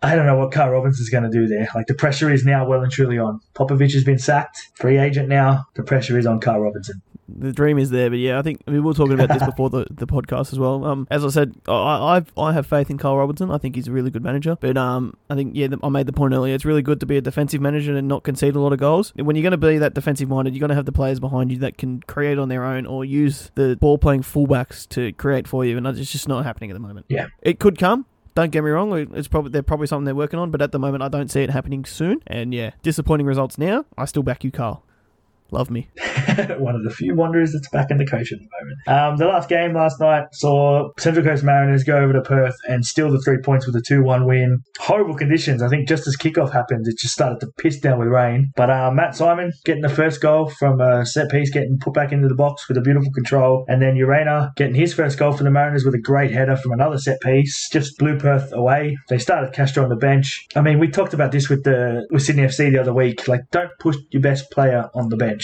[0.00, 1.68] I don't know what Carl Robinson's going to do there.
[1.74, 3.40] Like the pressure is now well and truly on.
[3.54, 5.64] Popovic has been sacked, free agent now.
[5.74, 7.02] The pressure is on Carl Robinson.
[7.28, 9.44] The dream is there, but yeah, I think I mean, we were talking about this
[9.46, 10.84] before the, the podcast as well.
[10.84, 13.50] Um, as I said, I I've, I have faith in Carl Robinson.
[13.50, 16.12] I think he's a really good manager, but um, I think yeah, I made the
[16.12, 16.54] point earlier.
[16.54, 19.12] It's really good to be a defensive manager and not concede a lot of goals.
[19.16, 21.52] When you're going to be that defensive minded, you're going to have the players behind
[21.52, 25.46] you that can create on their own or use the ball playing fullbacks to create
[25.46, 27.06] for you, and it's just not happening at the moment.
[27.08, 27.26] Yeah.
[27.42, 28.06] it could come.
[28.34, 30.78] Don't get me wrong; it's probably they're probably something they're working on, but at the
[30.78, 32.20] moment, I don't see it happening soon.
[32.28, 33.84] And yeah, disappointing results now.
[33.96, 34.84] I still back you, Carl.
[35.50, 35.88] Love me.
[36.58, 38.78] one of the few Wanderers that's back in the coach at the moment.
[38.86, 42.84] Um, the last game last night saw Central Coast Mariners go over to Perth and
[42.84, 44.62] steal the three points with a 2 1 win.
[44.78, 45.62] Horrible conditions.
[45.62, 48.52] I think just as kickoff happened, it just started to piss down with rain.
[48.56, 52.12] But uh, Matt Simon getting the first goal from a set piece, getting put back
[52.12, 53.64] into the box with a beautiful control.
[53.68, 56.72] And then Urena getting his first goal for the Mariners with a great header from
[56.72, 57.70] another set piece.
[57.70, 58.98] Just blew Perth away.
[59.08, 60.46] They started Castro on the bench.
[60.54, 63.26] I mean, we talked about this with the with Sydney FC the other week.
[63.26, 65.37] Like, don't push your best player on the bench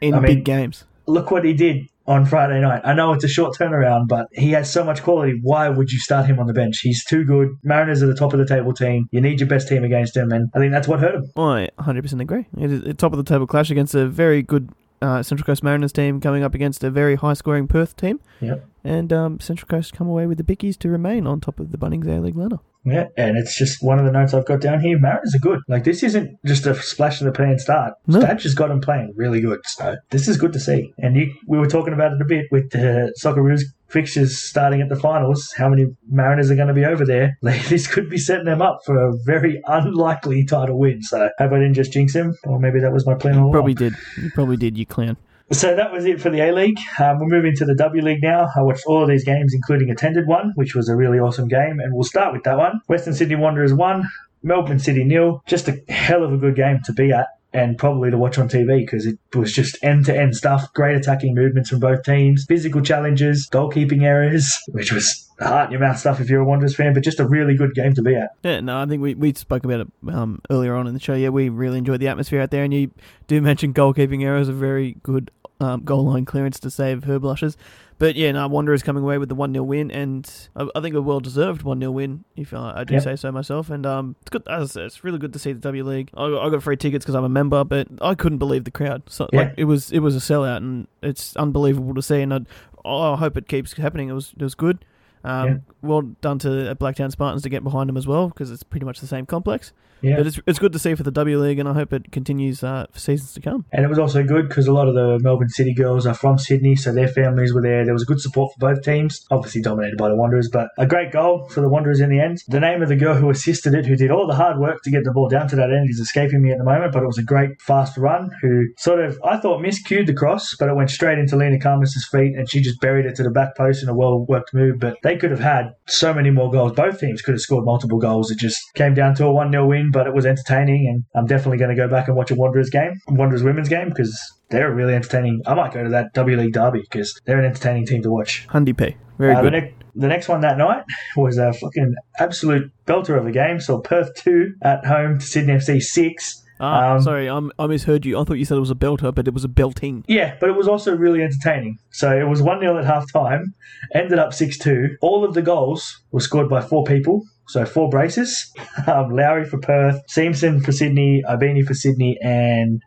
[0.00, 0.84] In I mean- big games.
[1.06, 2.82] look what he did on Friday night.
[2.84, 5.38] I know it's a short turnaround, but he has so much quality.
[5.42, 6.80] Why would you start him on the bench?
[6.80, 7.56] He's too good.
[7.62, 9.08] Mariners are the top of the table team.
[9.12, 11.30] You need your best team against him, and I think that's what hurt him.
[11.36, 12.46] I 100% agree.
[12.58, 15.62] It is a top of the table clash against a very good uh, Central Coast
[15.62, 18.20] Mariners team coming up against a very high scoring Perth team.
[18.40, 18.66] Yep.
[18.84, 21.78] And um, Central Coast come away with the bickies to remain on top of the
[21.78, 22.58] Bunnings A League ladder.
[22.84, 24.98] Yeah, and it's just one of the notes I've got down here.
[24.98, 25.60] Mariners are good.
[25.68, 27.94] Like this isn't just a splash in the pan start.
[28.06, 28.20] No.
[28.20, 29.60] Stadge has got him playing really good.
[29.66, 30.92] So this is good to see.
[30.98, 34.80] And you, we were talking about it a bit with uh, the Socceroos fixtures starting
[34.80, 35.52] at the finals.
[35.56, 37.36] How many Mariners are going to be over there?
[37.42, 41.02] Like, this could be setting them up for a very unlikely title win.
[41.02, 43.72] So hope I didn't just jinx him, or maybe that was my plan all probably
[43.72, 43.90] along.
[43.90, 43.94] did.
[44.22, 45.16] You probably did, you clown.
[45.52, 46.78] So that was it for the A League.
[46.98, 48.48] Um, we're moving to the W League now.
[48.56, 51.78] I watched all of these games, including attended one, which was a really awesome game,
[51.78, 52.80] and we'll start with that one.
[52.88, 54.08] Western Sydney Wanderers won,
[54.42, 55.42] Melbourne City nil.
[55.46, 57.26] Just a hell of a good game to be at.
[57.54, 60.72] And probably to watch on TV because it was just end to end stuff.
[60.72, 65.80] Great attacking movements from both teams, physical challenges, goalkeeping errors, which was heart in your
[65.80, 68.14] mouth stuff if you're a Wanderers fan, but just a really good game to be
[68.14, 68.30] at.
[68.42, 71.12] Yeah, no, I think we, we spoke about it um, earlier on in the show.
[71.12, 72.90] Yeah, we really enjoyed the atmosphere out there, and you
[73.26, 75.30] do mention goalkeeping errors, a very good
[75.62, 77.56] um, goal line clearance to save her blushes.
[77.98, 80.94] But yeah, no, Wanderers coming away with the 1 0 win, and I, I think
[80.96, 83.02] a well deserved 1 0 win, if uh, I do Yep.
[83.04, 83.70] say so myself.
[83.70, 86.10] And um, it's good, as I said, it's really good to see the W League.
[86.14, 89.02] I, I got free tickets because I'm a member, but I couldn't believe the crowd.
[89.08, 89.38] So Yeah.
[89.40, 92.20] like it was it was a sellout, and it's unbelievable to see.
[92.22, 92.40] And I,
[92.88, 94.08] I hope it keeps happening.
[94.08, 94.84] It was it was good.
[95.24, 95.56] Um, Yeah.
[95.82, 99.00] Well done to Blacktown Spartans to get behind them as well because it's pretty much
[99.00, 99.72] the same complex.
[100.02, 100.16] Yeah.
[100.16, 102.64] But it's, it's good to see for the W League, and I hope it continues
[102.64, 103.64] uh, for seasons to come.
[103.72, 106.38] And it was also good because a lot of the Melbourne City girls are from
[106.38, 107.84] Sydney, so their families were there.
[107.84, 111.12] There was good support for both teams, obviously dominated by the Wanderers, but a great
[111.12, 112.42] goal for the Wanderers in the end.
[112.48, 114.90] The name of the girl who assisted it, who did all the hard work to
[114.90, 117.06] get the ball down to that end, is escaping me at the moment, but it
[117.06, 120.74] was a great fast run who sort of, I thought, miscued the cross, but it
[120.74, 123.84] went straight into Leena Khamis's feet and she just buried it to the back post
[123.84, 124.80] in a well worked move.
[124.80, 126.72] But they could have had so many more goals.
[126.72, 128.30] Both teams could have scored multiple goals.
[128.30, 131.26] It just came down to a 1 0 win, but it was entertaining, and I'm
[131.26, 134.18] definitely going to go back and watch a Wanderers game, Wanderers women's game, because
[134.50, 135.42] they're really entertaining.
[135.46, 138.46] I might go to that W League derby because they're an entertaining team to watch.
[138.48, 138.96] Hundy P.
[139.18, 139.62] Very Uh, the, good.
[139.64, 140.84] ne- the next one that night
[141.16, 143.60] was a fucking absolute belter of a game.
[143.60, 146.41] So Perth 2 at home to Sydney FC 6.
[146.62, 148.18] Ah, um, sorry, I'm, I misheard you.
[148.18, 150.04] I thought you said it was a belter, but it was a belting.
[150.06, 151.78] Yeah, but it was also really entertaining.
[151.90, 153.52] So it was 1 0 at half time,
[153.94, 154.96] ended up 6 2.
[155.00, 157.22] All of the goals were scored by four people.
[157.48, 158.52] So four braces.
[158.86, 162.82] Um, Lowry for Perth, Siemsen for Sydney, Ibini for Sydney, and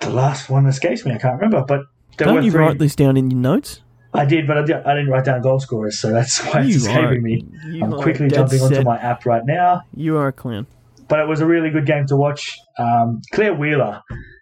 [0.00, 1.12] the last one escapes me.
[1.12, 1.64] I can't remember.
[1.66, 1.82] But
[2.18, 2.60] there Don't you three.
[2.60, 3.80] write this down in your notes?
[4.12, 6.76] I did, but I, did, I didn't write down goal scorers, so that's why it's
[6.76, 7.44] escaping are- me.
[7.82, 8.84] I'm quickly jumping onto set.
[8.84, 9.82] my app right now.
[9.94, 10.66] You are a clown.
[11.10, 12.56] But it was a really good game to watch.
[12.78, 14.00] Um, Claire Wheeler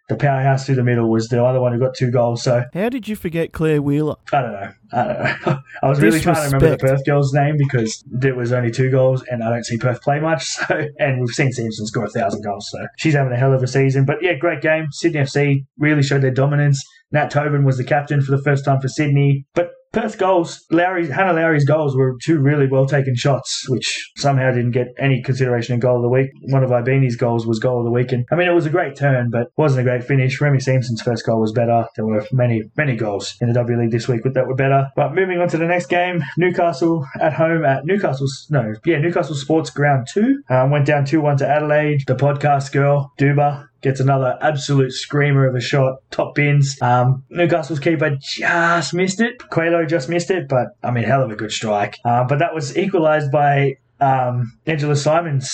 [0.09, 2.43] the powerhouse through the middle, was the other one who got two goals.
[2.43, 4.17] So How did you forget Claire Wheeler?
[4.33, 4.73] I don't know.
[4.93, 5.59] I don't know.
[5.83, 8.91] I was really trying to remember the Perth girl's name because there was only two
[8.91, 10.47] goals, and I don't see Perth play much.
[10.69, 13.63] So, and we've seen Siemsen score a thousand goals, so she's having a hell of
[13.63, 14.05] a season.
[14.05, 14.87] But yeah, great game.
[14.91, 16.83] Sydney FC really showed their dominance.
[17.13, 19.71] Nat Tobin was the captain for the first time for Sydney, but.
[19.93, 24.73] Perth goals, Lowry's, Hana Lowry's goals were two really well taken shots, which somehow didn't
[24.73, 26.31] get any consideration in goal of the week.
[26.43, 28.71] One of Ibini's goals was goal of the week, and I mean it was a
[28.71, 30.41] great turn, but wasn't a great finish.
[30.41, 31.87] Remy Siemsen's first goal was better.
[31.97, 34.89] There were many, many goals in the W League this week that were better.
[34.95, 39.35] But moving on to the next game, Newcastle at home at Newcastle's no, yeah, Newcastle
[39.35, 42.03] Sports Ground Two um, went down two one to Adelaide.
[42.07, 46.77] The podcast girl Dawber gets another absolute screamer of a shot, top bins.
[46.83, 49.39] Um, Newcastle's keeper just missed it.
[49.51, 51.97] Coelho just missed it, but I mean, hell of a good strike.
[52.05, 55.51] Um, but that was equalised by um, Angela Simons,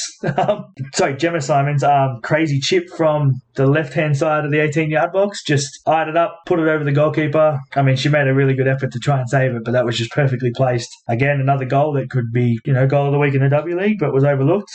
[0.94, 5.12] sorry, Gemma Simons, um, crazy chip from the left hand side of the 18 yard
[5.12, 7.58] box, just eyed it up, put it over the goalkeeper.
[7.74, 9.84] I mean, she made a really good effort to try and save it, but that
[9.84, 10.90] was just perfectly placed.
[11.08, 13.78] Again, another goal that could be, you know, goal of the week in the W
[13.78, 14.70] League, but was overlooked.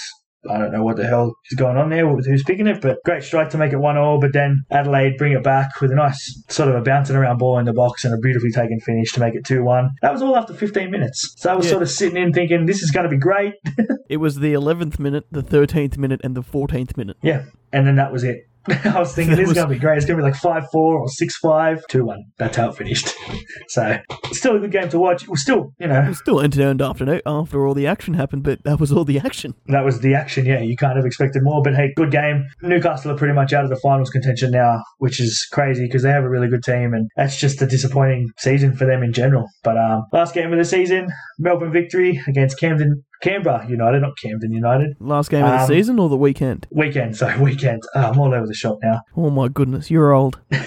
[0.50, 3.24] I don't know what the hell is going on there who's picking it, but great
[3.24, 4.20] strike to make it one all.
[4.22, 7.60] But then Adelaide bring it back with a nice sort of a bouncing around ball
[7.60, 9.90] in the box and a beautifully taken finish to make it two one.
[10.02, 11.72] That was all after 15 minutes, so I was Yeah.
[11.72, 13.54] sort of sitting in thinking this is going to be great.
[14.10, 17.18] It was the 11th minute, the 13th minute, and the 14th minute.
[17.22, 18.38] yeah, and then that was it.
[18.86, 19.98] I was thinking this is going to be great.
[19.98, 22.24] It's going to be like five four or six five, two one.
[22.38, 23.10] That's how it finished.
[23.70, 23.98] so
[24.32, 25.24] still a good game to watch.
[25.24, 28.44] It was still, you It know, was still entertained after after all the action happened,
[28.44, 29.54] but that was all the action.
[29.68, 30.46] that was the action.
[30.46, 32.46] Yeah, you kind of expected more, but hey, good game.
[32.62, 36.10] Newcastle are pretty much out of the finals contention now, which is crazy because they
[36.12, 39.46] have a really good team, and that's just a disappointing season for them in general.
[39.64, 41.08] But um, last game of the season,
[41.40, 44.96] Melbourne victory against Camden, Canberra United, not Camden United.
[45.00, 46.68] Last game of the Um, season or the weekend?
[46.72, 47.82] Weekend, sorry, weekend.
[47.96, 49.02] Oh, I'm all over the shop now.
[49.18, 50.40] Oh my goodness, you're old.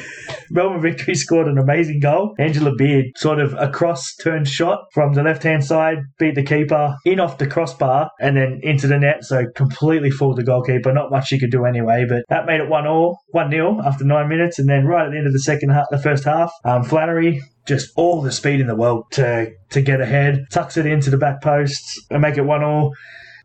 [0.51, 2.35] Melbourne Victory scored an amazing goal.
[2.39, 6.43] Angela Beard sort of a cross turned shot from the left hand side, beat the
[6.43, 9.25] keeper in off the crossbar and then into the net.
[9.25, 10.93] So completely fooled the goalkeeper.
[10.93, 14.05] Not much she could do anyway, but that made it one all, one nil after
[14.05, 14.59] nine minutes.
[14.59, 17.41] And then right at the end of the second half, the first half, um, Flannery
[17.67, 21.19] just all the speed in the world to to get ahead, tucks it into the
[21.19, 22.95] back post and make it one all.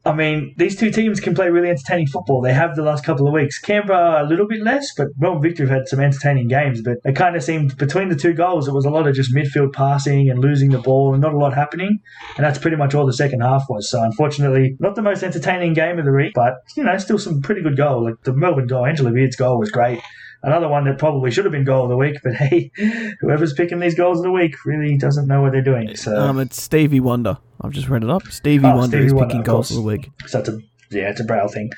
[0.07, 2.41] I mean, these two teams can play really entertaining football.
[2.41, 3.59] They have the last couple of weeks.
[3.59, 6.81] Canberra a little bit less, but Melbourne Victory have had some entertaining games.
[6.81, 9.35] But it kind of seemed between the two goals, it was a lot of just
[9.35, 11.99] midfield passing and losing the ball and not a lot happening.
[12.37, 13.89] And that's pretty much all the second half was.
[13.89, 17.41] So unfortunately, not the most entertaining game of the week, but you know, still some
[17.41, 18.05] pretty good goal.
[18.05, 20.01] Like the Melbourne goal, Angela Beard's goal was great.
[20.43, 22.71] Another one that probably should have been goal of the week, but hey,
[23.19, 25.95] whoever's picking these goals of the week really doesn't know what they're doing.
[25.95, 27.39] So Um, it's Stevie Wonder.
[27.61, 28.23] I've just read it up.
[28.27, 29.77] Stevie Oh, Wonder Stevie is Wonder, picking goals course.
[29.77, 30.09] the week.
[30.27, 30.59] So it's a
[30.91, 31.69] yeah, it's a brow thing.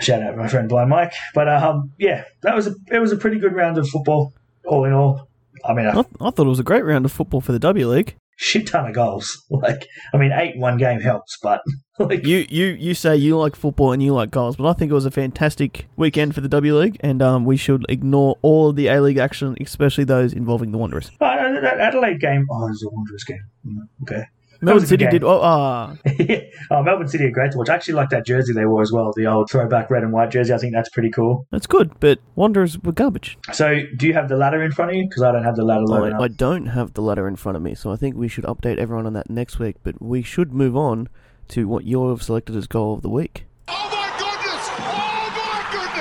[0.00, 1.14] Shout out to my friend Blind Mike.
[1.34, 4.34] But um, yeah, that was a it was a pretty good round of football,
[4.66, 5.28] all in all.
[5.64, 8.14] I mean, I thought it was a great round of football for the W League.
[8.36, 9.42] shit ton of goals.
[9.50, 11.62] Like, I mean, eight in one game helps, but
[11.98, 14.90] like, You, you, you say you like football and you like goals, but I think
[14.90, 18.68] it was a fantastic weekend for the W League, and um, we should ignore all
[18.68, 21.10] of the A League action, especially those involving the Wanderers.
[21.22, 22.44] oh, that Adelaide game.
[22.50, 23.44] Oh, it was a Wanderers game.
[23.66, 24.24] Mm, Okay.
[24.60, 25.24] Melbourne was a good City did.
[25.24, 25.94] Oh, ah,
[26.70, 27.68] oh, Melbourne City are great to watch.
[27.68, 30.30] I actually like that jersey they wore as well, the old throwback red and white
[30.30, 30.52] jersey.
[30.52, 31.46] I think that's pretty cool.
[31.50, 33.38] that's good, but Wanderers were garbage.
[33.52, 35.06] So, do you have the ladder in front of you?
[35.08, 36.24] Because I don't have the ladder loaded I.
[36.24, 38.78] I don't have the ladder in front of me, so I think we should update
[38.78, 39.76] everyone on that next week.
[39.82, 41.08] But we should move on
[41.48, 43.46] to what you have selected as goal of the week.
[43.68, 44.68] Oh my goodness!
[44.78, 45.94] Oh my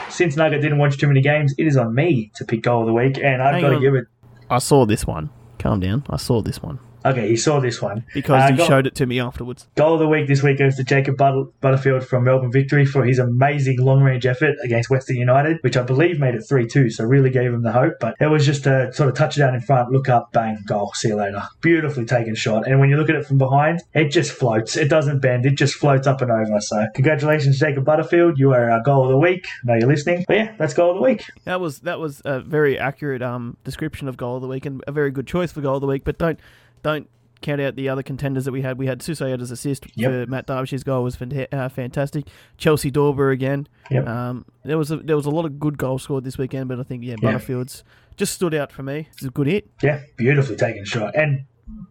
[0.00, 0.14] goodness!
[0.14, 2.86] Since Nugget didn't watch too many games, it is on me to pick goal of
[2.86, 4.06] the week, and I've Hang got to give it.
[4.50, 5.30] I saw this one.
[5.58, 6.04] Calm down.
[6.10, 8.04] I saw this one Okay, you saw this one.
[8.14, 9.66] because Uh, you showed it to me afterwards.
[9.74, 13.18] Goal of the week this week goes to Jacob Butterfield from Melbourne Victory for his
[13.18, 17.04] amazing long range effort against Western United, which I believe made it 3 2, so
[17.04, 17.94] really gave him the hope.
[18.00, 21.08] But it was just a sort of touchdown in front, look up, bang, goal, see
[21.08, 21.42] you later.
[21.60, 22.66] Beautifully taken shot.
[22.66, 24.76] And when you look at it from behind, it just floats.
[24.76, 26.60] It doesn't bend, it just floats up and over.
[26.60, 28.38] So congratulations, Jacob Butterfield.
[28.38, 29.46] You are our goal of the week.
[29.46, 30.24] I know you're listening.
[30.26, 31.24] But yeah, that's goal of the week.
[31.44, 34.82] That was that was a very accurate um, description of goal of the week and
[34.86, 36.04] a very good choice for goal of the week.
[36.04, 36.38] But don't
[36.84, 37.08] don't
[37.42, 38.78] count out the other contenders that we had.
[38.78, 40.10] We had Susaeta's assist Yep.
[40.10, 42.26] for Matt Derbyshire's goal was uh, fantastic.
[42.56, 43.66] Chelsea Dawber again.
[43.90, 44.06] Yep.
[44.06, 46.78] Um, there was a, there was a lot of good goals scored this weekend, but
[46.80, 47.32] I think yeah, Yeah.
[47.32, 47.82] Butterfield's
[48.16, 49.08] just stood out for me.
[49.12, 49.68] It's a good hit.
[49.82, 51.14] Yeah, beautifully taken shot.
[51.16, 51.44] And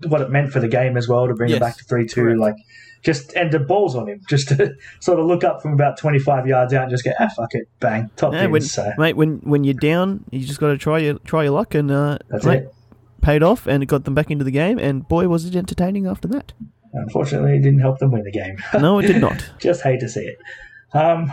[0.08, 2.08] what it meant for the game as well to bring Yes, it back to 3
[2.08, 2.36] 2.
[2.36, 2.56] Like,
[3.04, 6.48] just, and the ball's on him, just to sort of look up from about 25
[6.48, 8.52] yards out and just get ah, fuck it, bang, top Yeah, pins.
[8.52, 11.52] when, so mate, when when you're down, you just got to try your try your
[11.52, 12.74] luck, and uh, that's mate, it.
[13.24, 14.78] Paid off, and it got them back into the game.
[14.78, 16.54] And boy, was it entertaining after that.
[16.94, 18.58] Unfortunately, it didn't help them win the game.
[18.80, 19.50] No, it did not.
[19.60, 20.38] just hate to see it.
[20.94, 21.32] Um,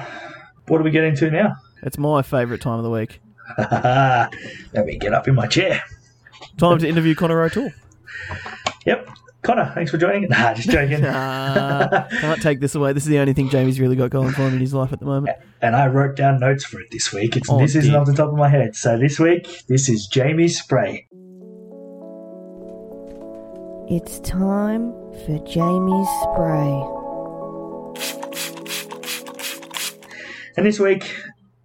[0.68, 1.56] what do we get into now?
[1.82, 3.20] It's my favourite time of the week.
[3.58, 5.82] Let me get up in my chair.
[6.56, 7.70] Time to interview Connor O'Toole.
[8.86, 9.08] Yep.
[9.42, 10.28] Connor, thanks for joining.
[10.28, 11.02] Nah, just joking.
[11.04, 12.92] Ah, can't take this away.
[12.92, 15.00] This is the only thing Jamie's really got going for him in his life at
[15.00, 15.34] the moment.
[15.62, 17.36] and I wrote down notes for it this week.
[17.36, 18.76] It's, Oh, this isn't off the top of my head.
[18.76, 21.06] So this week, this is Jamie's spray.
[23.90, 24.92] It's time
[25.26, 26.80] for Jamie's spray.
[30.56, 31.12] And this week,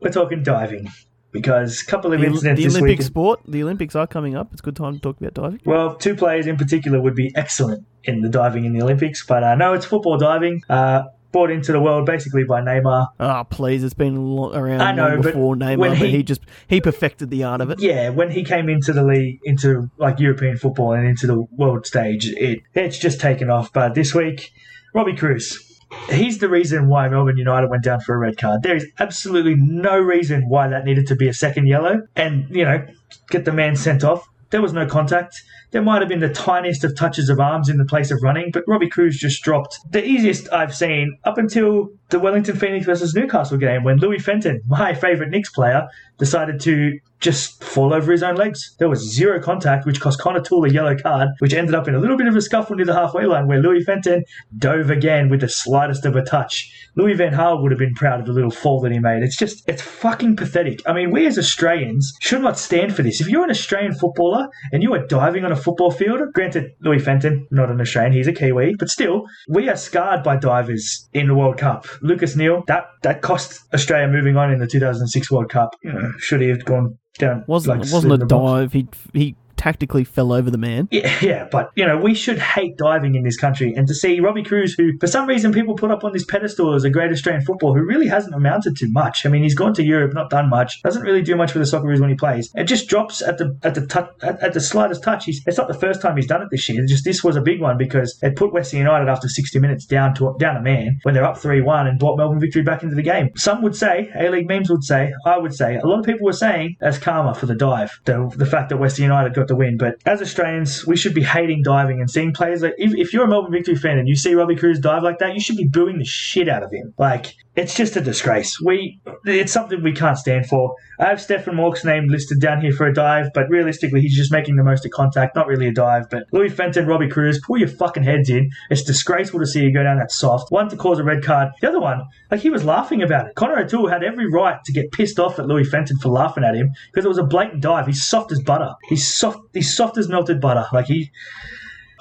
[0.01, 0.89] we're talking diving
[1.31, 3.05] because a couple of The, incidents the this Olympic week.
[3.05, 4.51] sport, the Olympics are coming up.
[4.53, 5.59] It's a good time to talk about diving.
[5.65, 9.43] Well, two players in particular would be excellent in the diving in the Olympics, but
[9.43, 10.63] uh, no, it's football diving.
[10.67, 11.03] Uh,
[11.35, 13.07] brought into the world basically by Neymar.
[13.19, 13.83] Ah, please!
[13.83, 14.15] It's been
[14.53, 17.69] around I know, before Neymar, when but he- he just he perfected the art of
[17.71, 17.81] it.
[17.81, 21.85] Yeah, when he came into the league, into like European football and into the world
[21.85, 23.73] stage, it it's just taken off.
[23.73, 24.51] But this week,
[24.93, 25.61] Robbie Kruse.
[26.09, 28.63] He's the reason why Melbourne United went down for a red card.
[28.63, 32.01] There is absolutely no reason why that needed to be a second yellow.
[32.15, 32.85] And, you know,
[33.29, 34.27] get the man sent off.
[34.49, 35.35] There was no contact.
[35.71, 38.51] There might have been the tiniest of touches of arms in the place of running,
[38.51, 43.15] but Robbie Kruse just dropped the easiest I've seen up until the Wellington Phoenix versus
[43.15, 48.23] Newcastle game when Louis Fenton, my favourite Nix player, decided to just fall over his
[48.23, 48.75] own legs.
[48.77, 51.95] There was zero contact, which cost Connor Toole a yellow card, which ended up in
[51.95, 54.23] a little bit of a scuffle near the halfway line where Louis Fenton
[54.57, 56.71] dove again with the slightest of a touch.
[56.95, 59.23] Louis Van Gaal would have been proud of the little fall that he made.
[59.23, 60.81] It's just, it's fucking pathetic.
[60.85, 63.19] I mean, we as Australians should not stand for this.
[63.19, 66.99] If you're an Australian footballer and you are diving on a football field, granted, Louis
[66.99, 71.27] Fenton, not an Australian, he's a Kiwi, but still, we are scarred by divers in
[71.27, 71.87] the World Cup.
[72.01, 75.75] Lucas Neill, that, that cost Australia moving on in the 2006 World Cup.
[75.83, 77.43] You know, should he have gone down?
[77.47, 78.61] wasn't like, it wasn't a the box?
[78.61, 78.73] dive.
[78.73, 80.87] He he tactically fell over the man.
[80.91, 83.73] Yeah, yeah, but you know, we should hate diving in this country.
[83.75, 86.73] And to see Robbie Kruse, who for some reason people put up on this pedestal
[86.73, 89.25] as a great Australian footballer, who really hasn't amounted to much.
[89.25, 91.65] I mean, he's gone to Europe, not done much, doesn't really do much for the
[91.65, 92.49] Socceroos when he plays.
[92.55, 95.25] It just drops at the at the tou- at, at the slightest touch.
[95.25, 96.81] He's, it's not the first time he's done it this year.
[96.81, 99.85] It's just this was a big one because it put Western United after 60 minutes
[99.85, 102.95] down to down a man when they're up 3-1 and brought Melbourne victory back into
[102.95, 103.29] the game.
[103.35, 106.25] Some would say, A League memes would say, I would say, a lot of people
[106.25, 109.55] were saying as karma for the dive, the the fact that Western United got the
[109.55, 109.77] win.
[109.77, 113.25] But as Australians, we should be hating diving and seeing players like if, if you're
[113.25, 115.67] a Melbourne Victory fan and you see Robbie Kruse dive like that, you should be
[115.67, 116.93] booing the shit out of him.
[116.97, 118.59] Like it's just a disgrace.
[118.59, 120.75] We it's something we can't stand for.
[120.99, 124.31] I have Stefan Mauk's name listed down here for a dive, but realistically, he's just
[124.31, 126.09] making the most of contact, not really a dive.
[126.09, 128.51] But Louis Fenton, Robbie Kruse, pull your fucking heads in.
[128.69, 130.51] It's disgraceful to see you go down that soft.
[130.51, 131.49] One to cause a red card.
[131.61, 133.35] The other one, like he was laughing about it.
[133.35, 136.55] Connor O'Toole had every right to get pissed off at Louis Fenton for laughing at
[136.55, 137.87] him because it was a blatant dive.
[137.87, 138.73] He's soft as butter.
[138.89, 139.39] He's soft.
[139.53, 140.65] He's soft as melted butter.
[140.73, 141.11] Like he.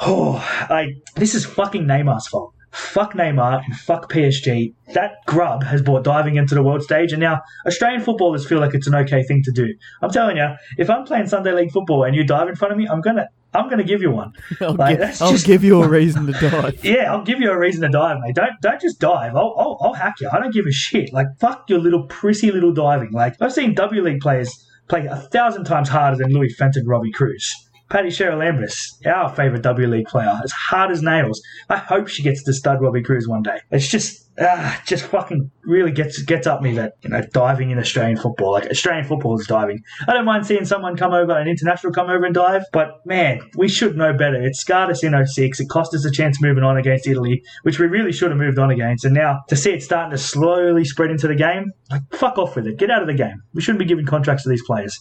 [0.01, 0.35] Oh,
[0.69, 0.97] I.
[1.14, 2.54] This is fucking Neymar's fault.
[2.74, 4.74] Fuck Neymar and fuck PSG.
[4.94, 8.74] That grub has brought diving into the world stage, and now Australian footballers feel like
[8.74, 9.68] it's an okay thing to do.
[10.02, 12.78] I'm telling you, if I'm playing Sunday League football and you dive in front of
[12.78, 14.32] me, I'm gonna, I'm gonna give you one.
[14.60, 16.84] I'll, Like, I'll just- give you a reason to dive.
[16.84, 18.34] Yeah, I'll give you a reason to dive, mate.
[18.34, 19.37] Don't don't just dive.
[19.37, 20.28] I'll, I'll, I'll hack you.
[20.32, 21.12] I don't give a shit.
[21.12, 23.12] Like fuck your little prissy little diving.
[23.12, 24.50] Like I've seen W League players
[24.88, 27.54] play a thousand times harder than Louis Fenton, Robbie Kruse.
[27.94, 28.74] Paddy Cheryl Lambris,
[29.07, 31.40] our favourite W League player, as hard as nails.
[31.70, 33.61] I hope she gets to stud Robbie Kruse one day.
[33.70, 37.78] It's just, ah, just fucking really gets gets up me that you know diving in
[37.78, 39.80] Australian football, like Australian football is diving.
[40.09, 43.48] I don't mind seeing someone come over, an international come over and dive, but man,
[43.57, 44.42] we should know better.
[44.42, 45.61] It scarred us in 06.
[45.61, 48.59] It cost us a chance moving on against Italy, which we really should have moved
[48.59, 49.04] on against.
[49.04, 52.57] And now to see it starting to slowly spread into the game, like fuck off
[52.57, 52.76] with it.
[52.76, 53.40] Get out of the game.
[53.52, 54.98] We shouldn't be giving contracts to these players.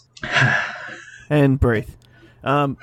[1.32, 1.90] and breathe.
[2.44, 2.78] Um,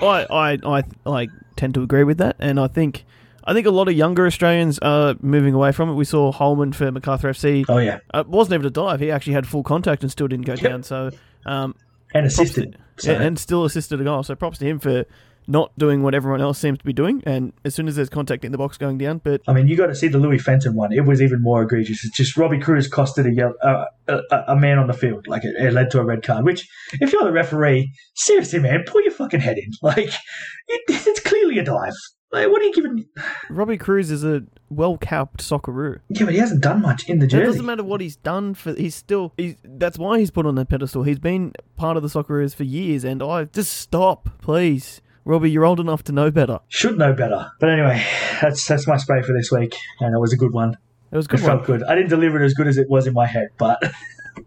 [0.00, 3.04] I, I, I like tend to agree with that, and I think
[3.44, 5.94] I think a lot of younger Australians are moving away from it.
[5.94, 7.64] We saw Holman for Macarthur FC.
[7.68, 9.00] Oh yeah, Uh, wasn't able to dive.
[9.00, 10.82] He actually had full contact and still didn't go down.
[10.82, 11.10] So,
[11.46, 11.74] um,
[12.14, 12.72] and assisted.
[12.72, 14.22] to- So- yeah, and still assisted a goal.
[14.22, 15.04] So props to him for
[15.48, 17.22] not doing what everyone else seems to be doing.
[17.26, 19.76] And as soon as there's contact in the box going down, but I mean, you
[19.76, 20.92] got to see the Louis Fenton one.
[20.92, 22.04] It was even more egregious.
[22.04, 25.26] It's just Robbie Kruse costed a, yell- uh, a, a, man on the field.
[25.26, 26.44] Like it, it led to a red card.
[26.44, 26.68] Which,
[27.00, 29.72] if you're the referee, seriously, man, pull your fucking head in.
[29.82, 31.94] Like it, it's clearly a dive.
[32.30, 33.06] Like, what are you giving?
[33.48, 36.00] Robbie Kruse is a well capped Socceroo.
[36.10, 37.44] Yeah, but he hasn't done much in the jersey.
[37.44, 38.74] It doesn't matter what he's done for.
[38.74, 39.32] He's still.
[39.38, 41.04] He's, that's why he's put on the pedestal.
[41.04, 45.50] He's been part of the Socceroos for years, and I just stop, please, Robbie.
[45.50, 46.58] You're old enough to know better.
[46.68, 47.50] Should know better.
[47.60, 48.04] But anyway,
[48.40, 50.76] that's that's my spray for this week, and it was a good one.
[51.12, 51.48] It was It good one.
[51.50, 51.82] felt good.
[51.84, 53.80] I didn't deliver it as good as it was in my head, but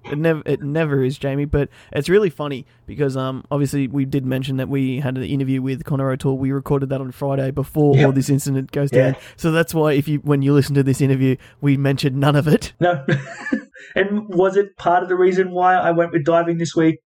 [0.05, 1.43] It never, it never is, Jamie.
[1.45, 5.61] But it's really funny because, um, obviously we did mention that we had an interview
[5.61, 6.38] with Connor O'Toole.
[6.38, 9.11] We recorded that on Friday before all this incident goes Yeah.
[9.11, 9.15] down.
[9.36, 12.47] So that's why, if you when you listen to this interview, we mentioned none of
[12.47, 12.73] it.
[12.79, 13.05] no.
[13.95, 16.99] And was it part of the reason why I went with diving this week?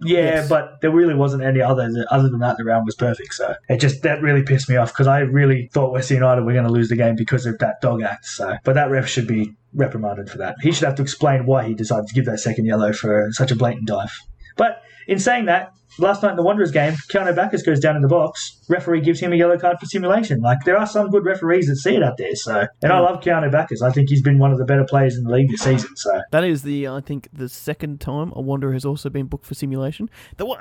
[0.00, 0.48] Yeah, Yes.
[0.48, 2.56] but there really wasn't any other other than that.
[2.56, 5.70] The round was perfect, so it just that really pissed me off because I really
[5.72, 8.26] thought West United were going to lose the game because of that dog act.
[8.26, 10.56] So, but that ref should be reprimanded for that.
[10.60, 13.50] He should have to explain why he decided to give that second yellow for such
[13.52, 14.12] a blatant dive.
[14.56, 18.02] But in saying that, last night in the Wanderers game, Keanu Baccus goes down in
[18.02, 18.58] the box.
[18.68, 20.40] Referee gives him a yellow card for simulation.
[20.40, 22.34] Like there are some good referees that see it out there.
[22.34, 23.82] So, and I love Keanu Baccus.
[23.82, 25.94] I think he's been one of the better players in the league this season.
[25.96, 29.46] So, That is the I think the second time a Wanderer has also been booked
[29.46, 30.10] for simulation.
[30.36, 30.58] The one,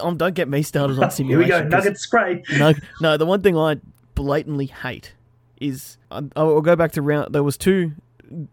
[0.00, 1.52] um, don't get me started on simulation.
[1.52, 1.68] here we go.
[1.68, 2.42] Nugget spray.
[2.58, 3.16] no, no.
[3.16, 3.76] The one thing I
[4.14, 5.14] blatantly hate
[5.60, 7.32] is I- I'll go back to round.
[7.32, 7.92] There was two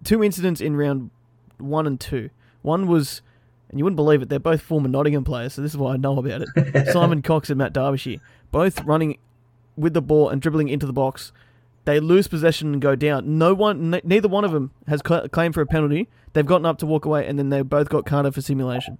[0.04, 1.10] two incidents in round
[1.58, 2.30] one and two.
[2.62, 3.22] One was,
[3.70, 4.30] and you wouldn't believe it.
[4.30, 6.88] They're both former Nottingham players, so this is why I know about it.
[6.92, 8.18] Simon Cox and Matt Derbyshire,
[8.52, 9.18] both running
[9.78, 11.32] with the ball and dribbling into the box.
[11.86, 13.38] They lose possession and go down.
[13.38, 16.08] No one, ne- neither one of them has cl- claimed for a penalty.
[16.34, 18.98] They've gotten up to walk away, and then they both got carded for simulation.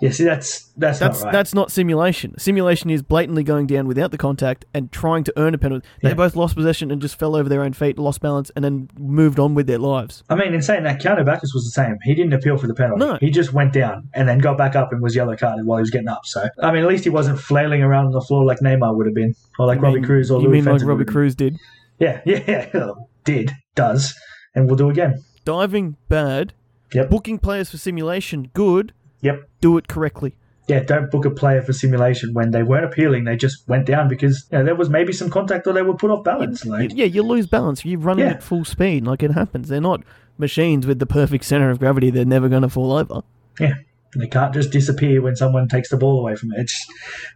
[0.00, 1.32] Yeah, see, that's that's, That's not right.
[1.32, 2.34] that's not simulation.
[2.38, 5.86] Simulation is blatantly going down without the contact and trying to earn a penalty.
[6.02, 6.14] They Yeah.
[6.14, 9.38] both lost possession and just fell over their own feet, lost balance, and then moved
[9.38, 10.24] on with their lives.
[10.30, 11.96] I mean, in saying that, Keanu Baccus was the same.
[12.02, 13.04] He didn't appeal for the penalty.
[13.04, 13.18] No.
[13.20, 15.82] He just went down and then got back up and was yellow carded while he
[15.82, 16.22] was getting up.
[16.24, 19.06] So, I mean, at least he wasn't flailing around on the floor like Neymar would
[19.06, 21.34] have been, or like You Robbie mean- Kruse or you Louis mean like Robbie Kruse
[21.34, 21.54] did?
[21.54, 21.60] been.
[21.98, 22.90] Yeah, yeah,
[23.24, 24.14] did, does,
[24.56, 25.22] and we'll do again.
[25.44, 26.52] Diving bad,
[26.92, 28.92] Yep, booking players for simulation good.
[29.22, 29.48] Yep.
[29.62, 30.34] Do it correctly.
[30.68, 33.24] Yeah, don't book a player for simulation when they weren't appealing.
[33.24, 35.94] They just went down because you know, there was maybe some contact or they were
[35.96, 36.64] put off balance.
[36.64, 37.84] Like, Yeah, you lose balance.
[37.84, 38.32] You're running Yeah.
[38.32, 39.68] at full speed, like it happens.
[39.68, 40.02] They're not
[40.38, 42.10] machines with the perfect center of gravity.
[42.10, 43.22] They're never going to fall over.
[43.58, 43.74] Yeah.
[44.14, 46.60] They can't just disappear when someone takes the ball away from it.
[46.60, 46.86] It's,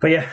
[0.00, 0.28] but yeah,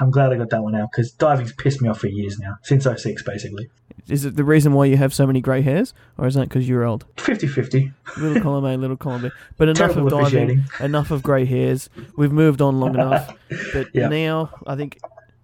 [0.00, 2.56] I'm glad I got that one out because diving's pissed me off for years now,
[2.62, 3.68] since 06 basically.
[4.08, 6.68] Is it the reason why you have so many grey hairs, or is that because
[6.68, 7.04] you're old?
[7.18, 7.92] 50 50.
[8.18, 9.30] Little column A, little column B.
[9.56, 11.90] But enough Terrible of diving, enough of grey hairs.
[12.16, 13.34] We've moved on long enough.
[13.72, 14.08] But Yeah.
[14.08, 14.98] now, I think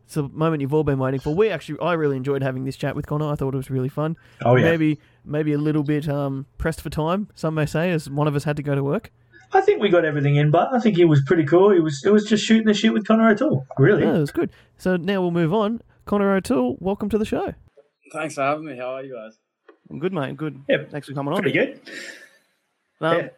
[0.07, 1.35] it's a moment you've all been waiting for.
[1.35, 3.31] We actually, I really enjoyed having this chat with Connor.
[3.31, 4.17] I thought it was really fun.
[4.45, 4.65] Oh, yeah.
[4.71, 7.29] Maybe, maybe a little bit um, pressed for time.
[7.35, 9.11] Some may say, as one of us had to go to work.
[9.53, 11.71] I think we got everything in, but I think it was pretty cool.
[11.71, 13.67] It was it was just shooting the shit with Connor O'Toole.
[13.79, 14.03] Really.
[14.03, 14.51] Yeah, it was good.
[14.79, 15.81] So now we'll move on.
[16.07, 17.55] Connor O'Toole, welcome to the show.
[18.13, 18.77] Thanks for having me.
[18.77, 19.39] How are you guys?
[19.91, 20.37] I'm good, mate.
[20.37, 20.61] Good.
[20.69, 20.91] Yep.
[20.91, 21.43] Thanks for coming on.
[21.43, 21.81] Pretty good.
[23.01, 23.29] Um, Yeah.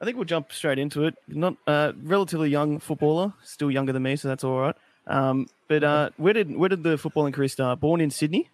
[0.00, 1.14] I think we'll jump straight into it.
[1.28, 4.74] Not uh, relatively young footballer, still younger than me, so that's all right.
[5.06, 7.80] Um, but uh, where did where did the footballing career start?
[7.80, 8.48] Born in Sydney.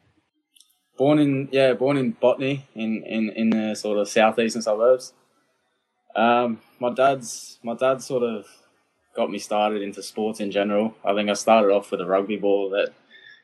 [0.99, 5.12] Born in yeah, born in Botany in, in, in the sort of southeastern suburbs.
[6.16, 8.47] Um, my dad's my dad sort of
[9.14, 10.94] got me started into sports in general.
[11.05, 12.92] I think I started off with a rugby ball that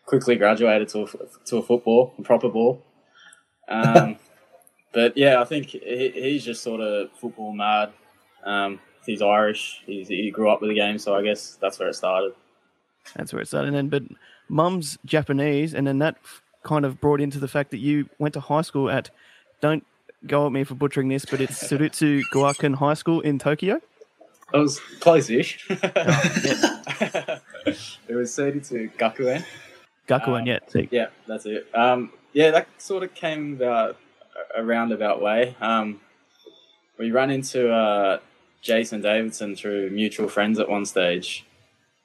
[0.06, 1.08] quickly graduated to a,
[1.46, 2.82] to a football, a proper ball.
[3.68, 4.16] Um,
[4.92, 7.92] but yeah, I think he, he's just sort of football mad.
[8.44, 9.82] Um, he's Irish.
[9.86, 12.34] He's, he grew up with the game, so I guess that's where it started.
[13.16, 13.68] That's where it started.
[13.68, 14.02] And then, but
[14.48, 16.16] mum's Japanese, and then that
[16.62, 19.10] kind of brought into the fact that you went to high school at.
[19.60, 19.84] Don't
[20.26, 23.80] go at me for butchering this, but it's Surutsu Guakan High School in Tokyo.
[24.54, 25.66] It was close-ish.
[25.70, 27.40] it
[28.10, 29.42] was 32 Gakuen.
[30.08, 30.58] Gakuen, Um, yeah.
[30.68, 30.88] see.
[30.90, 31.66] Yeah, that's it.
[31.74, 33.96] Um, yeah, that sort of came about
[34.56, 35.56] a roundabout way.
[35.60, 36.00] Um,
[36.98, 38.18] we ran into uh,
[38.62, 41.44] Jason Davidson through mutual friends at one stage,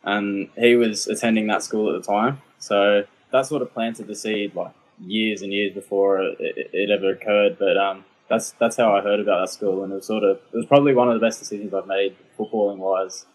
[0.03, 2.41] and he was attending that school at the time.
[2.59, 6.89] So that sort of planted the seed like years and years before it, it, it
[6.89, 7.57] ever occurred.
[7.59, 10.37] But um, that's that's how I heard about that school, and it was sort of
[10.53, 13.25] it was probably one of the best decisions I've made footballing wise,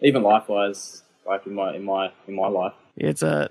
[0.00, 2.74] even life wise, like in my in my in my life.
[2.96, 3.50] It's a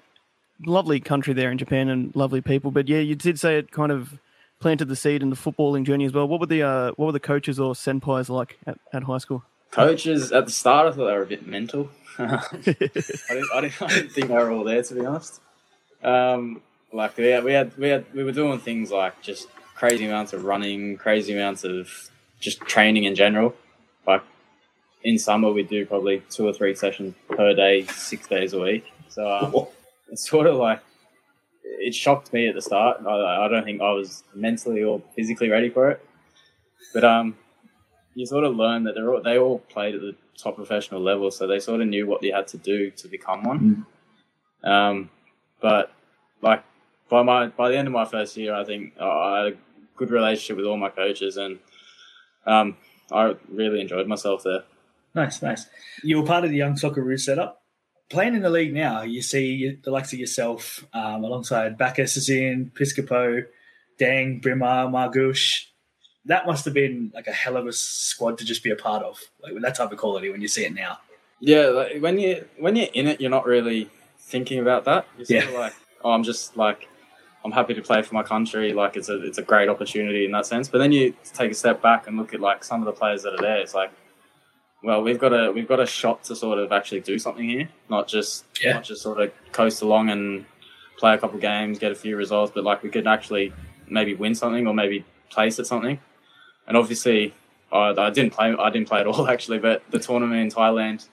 [0.66, 2.72] lovely country there in Japan and lovely people.
[2.72, 4.20] But yeah, you did say it kind of
[4.60, 6.28] planted the seed in the footballing journey as well.
[6.28, 9.44] What were the uh, what were the coaches or senpais like at, at high school?
[9.72, 11.90] Coaches at the start, I thought they were a bit mental.
[12.18, 12.92] I, didn't,
[13.54, 15.40] I, didn't, I didn't think they were all there, to be honest.
[16.04, 20.06] Um, like we had, we had, we had, we were doing things like just crazy
[20.06, 22.10] amounts of running, crazy amounts of
[22.42, 23.56] just training in general.
[24.06, 24.24] Like
[25.04, 28.92] in summer, we do probably two or three sessions per day, six days a week.
[29.08, 29.68] So um,
[30.12, 30.82] it's sort of like
[31.64, 33.02] it shocked me at the start.
[33.06, 36.06] I, I don't think I was mentally or physically ready for it.
[36.94, 37.38] But um,
[38.14, 41.32] you sort of learn that they're all, they all played at the top professional level,
[41.32, 43.86] so they sort of knew what they had to do to become one.
[44.64, 45.10] Um,
[45.62, 45.92] but
[46.42, 46.64] like
[47.10, 49.58] by my by the end of my first year, I think uh, I had a
[49.96, 51.60] good relationship with all my coaches, and
[52.46, 52.78] um,
[53.12, 54.64] I really enjoyed myself there.
[55.14, 55.68] Nice, nice.
[56.04, 57.61] You were part of the Young soccer Socceroos setup.
[58.12, 62.30] Playing in the league now, you see the likes of yourself um, alongside Baccus is
[62.30, 63.46] in, Piscopo,
[64.00, 65.68] Deng, Brimmer, Margush.
[66.26, 69.02] that must have been like a hell of a squad to just be a part
[69.04, 70.98] of, like with that type of quality when you see it now.
[71.40, 73.90] Yeah, like, when you when you're in it, you're not really
[74.20, 75.08] thinking about that.
[75.18, 75.50] You're sort Yeah.
[75.50, 76.90] of like, oh, I'm just like,
[77.46, 78.74] I'm happy to play for my country.
[78.74, 80.68] Like it's a it's a great opportunity in that sense.
[80.68, 83.24] But then you take a step back and look at like some of the players
[83.24, 83.58] that are there.
[83.60, 83.92] It's like,
[84.84, 87.70] well, we've got a we've got a shot to sort of actually do something here,
[87.90, 88.74] not just Yeah.
[88.74, 90.46] not just sort of coast along and
[90.98, 93.54] play a couple games, get a few results, but like we could actually
[93.88, 96.00] maybe win something or maybe place at something.
[96.68, 97.34] And obviously,
[97.72, 98.54] I, I didn't play.
[98.58, 99.60] I didn't play at all actually.
[99.60, 101.08] But the tournament in Thailand,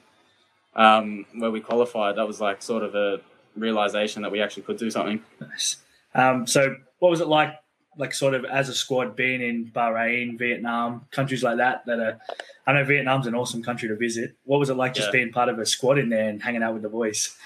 [0.74, 3.20] um, where we qualified, that was like sort of a
[3.56, 5.22] realization that we actually could do something.
[5.40, 5.76] Nice.
[6.14, 7.54] Um, so, what was it like,
[7.98, 11.84] like sort of as a squad, being in Bahrain, Vietnam, countries like that?
[11.86, 12.18] That are,
[12.66, 14.34] I know Vietnam's an awesome country to visit.
[14.44, 16.72] What was it like just being part of a squad in there and hanging out
[16.72, 17.36] with the boys?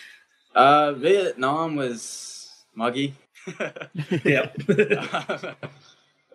[0.55, 3.15] Uh, Vietnam was muggy.
[4.25, 4.51] Yeah,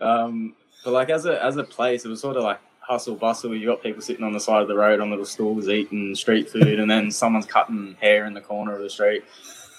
[0.02, 3.56] um, but like as a as a place, it was sort of like hustle bustle.
[3.56, 6.50] You got people sitting on the side of the road on little stools eating street
[6.50, 9.24] food, and then someone's cutting hair in the corner of the street.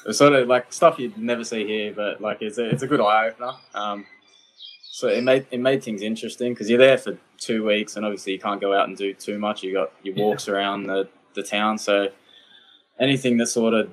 [0.07, 2.87] It's sort of like stuff you'd never see here, but like it's a it's a
[2.87, 3.53] good eye opener.
[3.75, 4.07] Um,
[4.99, 8.33] so it made it made things interesting because you're there for two weeks, and obviously
[8.33, 9.63] you can't go out and do too much.
[9.63, 12.09] You got your walks around the the town, so
[12.99, 13.89] anything that sort of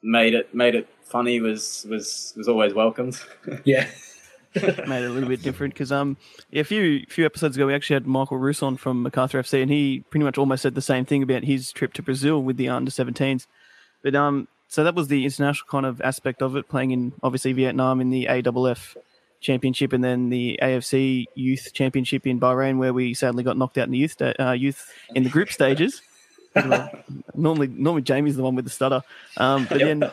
[0.00, 3.18] made it made it funny was was was always welcomed.
[3.64, 3.88] yeah,
[4.54, 6.16] made it a little bit different because um
[6.52, 9.72] yeah, a few few episodes ago we actually had Michael Ruhs from MacArthur FC and
[9.72, 12.68] he pretty much almost said the same thing about his trip to Brazil with the
[12.68, 13.48] under 17s.
[14.04, 17.52] But um so that was the international kind of aspect of it, playing in obviously
[17.52, 18.96] Vietnam in the AFF
[19.42, 23.86] championship and then the AFC youth championship in Bahrain where we sadly got knocked out
[23.86, 26.00] in the youth sta- uh, youth in the group stages.
[27.34, 29.02] normally normally Jamie's the one with the stutter.
[29.36, 30.10] Um, but then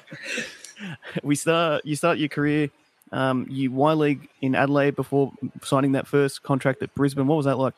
[1.24, 2.70] we start you start your career
[3.12, 5.32] um, you Y League in Adelaide before
[5.64, 7.28] signing that first contract at Brisbane.
[7.28, 7.74] What was that like?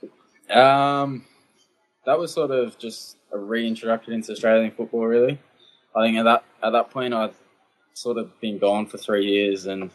[0.49, 1.25] Um,
[2.05, 5.05] that was sort of just a reintroduction into Australian football.
[5.05, 5.39] Really,
[5.95, 7.33] I think at that at that point I'd
[7.93, 9.91] sort of been gone for three years and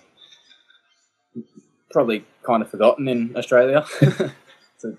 [1.90, 4.32] probably kind of forgotten in Australia, to,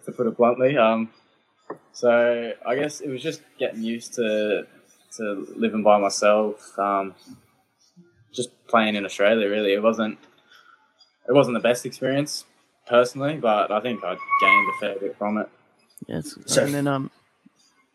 [0.05, 0.77] to put it bluntly.
[0.77, 1.09] Um,
[1.91, 4.65] so I guess it was just getting used to
[5.17, 6.77] to living by myself.
[6.77, 7.15] Um,
[8.33, 10.17] just playing in Australia, really, it wasn't
[11.27, 12.45] it wasn't the best experience
[12.87, 15.49] personally, but I think I gained a fair bit from it.
[16.07, 16.37] Yes.
[16.45, 17.11] So- and then um,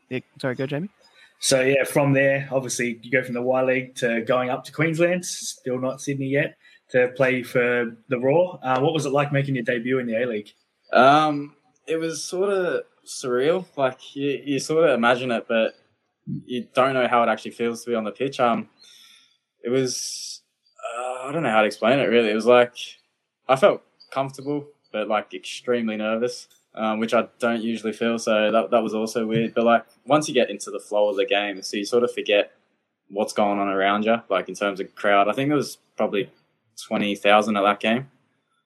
[0.09, 0.91] yeah, sorry, go Jamie.
[1.39, 4.73] So yeah, from there, obviously you go from the Y League to going up to
[4.73, 6.57] Queensland, still not Sydney yet,
[6.93, 8.59] to play for the Raw.
[8.63, 10.51] Uh, what was it like making your debut in the A League?
[10.93, 13.67] Um, it was sort of surreal.
[13.77, 15.75] Like you, you sort of imagine it, but
[16.45, 18.39] you don't know how it actually feels to be on the pitch.
[18.41, 18.69] Um,
[19.65, 20.43] it was
[20.83, 22.05] uh, I don't know how to explain it.
[22.05, 22.75] Really, it was like
[23.49, 28.19] I felt comfortable, but like extremely nervous, um, which I don't usually feel.
[28.19, 29.55] So that that was also weird.
[29.55, 32.13] But like once you get into the flow of the game, so you sort of
[32.13, 32.53] forget
[33.09, 34.17] what's going on around you.
[34.29, 36.31] Like in terms of crowd, I think there was probably
[36.81, 38.11] twenty thousand at that game.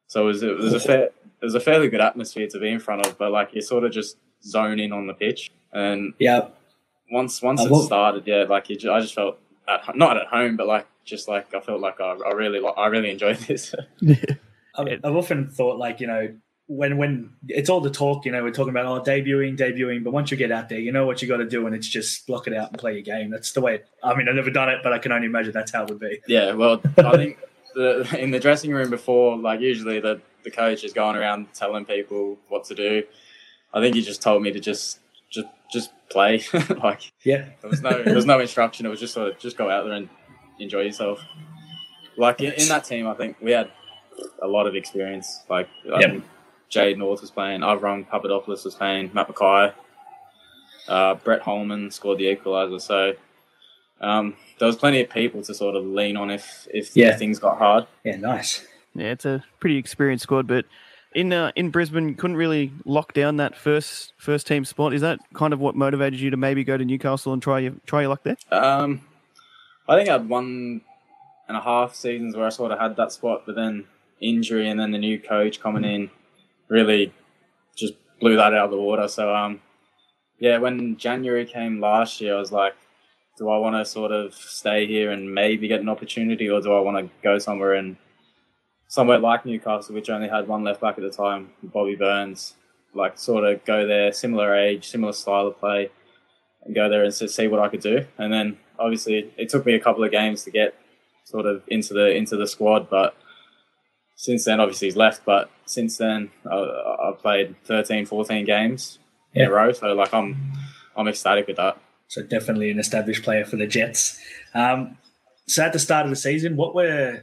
[0.07, 2.71] So it was it was a fair it was a fairly good atmosphere to be
[2.71, 6.15] in front of, but like you sort of just zone in on the pitch, and
[6.19, 6.49] Yeah,
[7.11, 9.39] once once I it started, yeah, like you, I just felt
[9.69, 12.73] at, not at home, but like just like I felt like I, I really li-
[12.77, 13.75] I really enjoyed this.
[14.77, 16.35] I've, I've often thought like you know
[16.69, 20.13] when when it's all the talk, you know, we're talking about oh debuting, debuting, but
[20.13, 22.27] once you get out there, you know what you got to do, and it's just
[22.27, 23.31] block it out and play your game.
[23.31, 23.83] That's the way.
[24.03, 26.01] I mean, I've never done it, but I can only imagine that's how it would
[26.01, 26.21] be.
[26.27, 27.39] yeah, well, I think
[27.77, 31.85] the, in the dressing room before, like usually the the coach is going around telling
[31.85, 33.03] people what to do.
[33.75, 35.01] I think he just told me to just
[35.31, 36.43] just just play.
[36.83, 38.87] like Yeah, There was no there was no instruction.
[38.87, 40.09] It was just sort of just go out there and
[40.59, 41.21] enjoy yourself.
[42.17, 43.71] Like in, in that team, I think we had
[44.41, 45.43] a lot of experience.
[45.49, 46.23] Like I Yep.
[46.69, 49.73] Jade North was playing, Avraam Papadopoulos was playing, Matt McKay,
[50.89, 52.81] uh, Brett Holman scored the equaliser.
[52.81, 53.13] So
[54.01, 57.17] um, there was plenty of people to sort of lean on if if Yeah.
[57.17, 57.87] things got hard.
[58.05, 58.67] yeah, nice.
[58.95, 60.65] Yeah, it's a pretty experienced squad, but
[61.15, 64.93] in uh, in Brisbane, couldn't really lock down that first first team spot.
[64.95, 67.75] Is that kind of what motivated you to maybe go to Newcastle and try your
[67.87, 68.37] try your luck there?
[68.51, 69.03] Um,
[69.89, 70.81] I think I had one
[71.49, 73.85] and a half seasons where I sort of had that spot, but then
[74.21, 76.11] injury and then the new coach coming in
[76.69, 77.13] really
[77.77, 79.07] just blew that out of the water.
[79.09, 79.61] So, um,
[80.41, 82.75] yeah, when January came last year, I was like,
[83.39, 86.73] do I want to sort of stay here and maybe get an opportunity, or do
[86.73, 87.97] I want to go somewhere and
[88.89, 92.55] somewhere like Newcastle, which only had one left back at the time, Bobby Burns,
[92.95, 95.91] like sort of go there, similar age, similar style of play,
[96.65, 98.07] and go there and see what I could do.
[98.19, 100.75] And then obviously it took me a couple of games to get
[101.25, 103.17] sort of into the into the squad, but
[104.15, 105.25] since then obviously he's left.
[105.25, 108.99] But since then, I, I've played 13, 14 games
[109.35, 109.73] in a row.
[109.73, 110.53] So like I'm
[110.97, 111.79] I'm ecstatic with that.
[112.09, 114.21] So definitely an established player for the Jets.
[114.55, 114.99] Um,
[115.47, 117.23] so at the start of the season, what were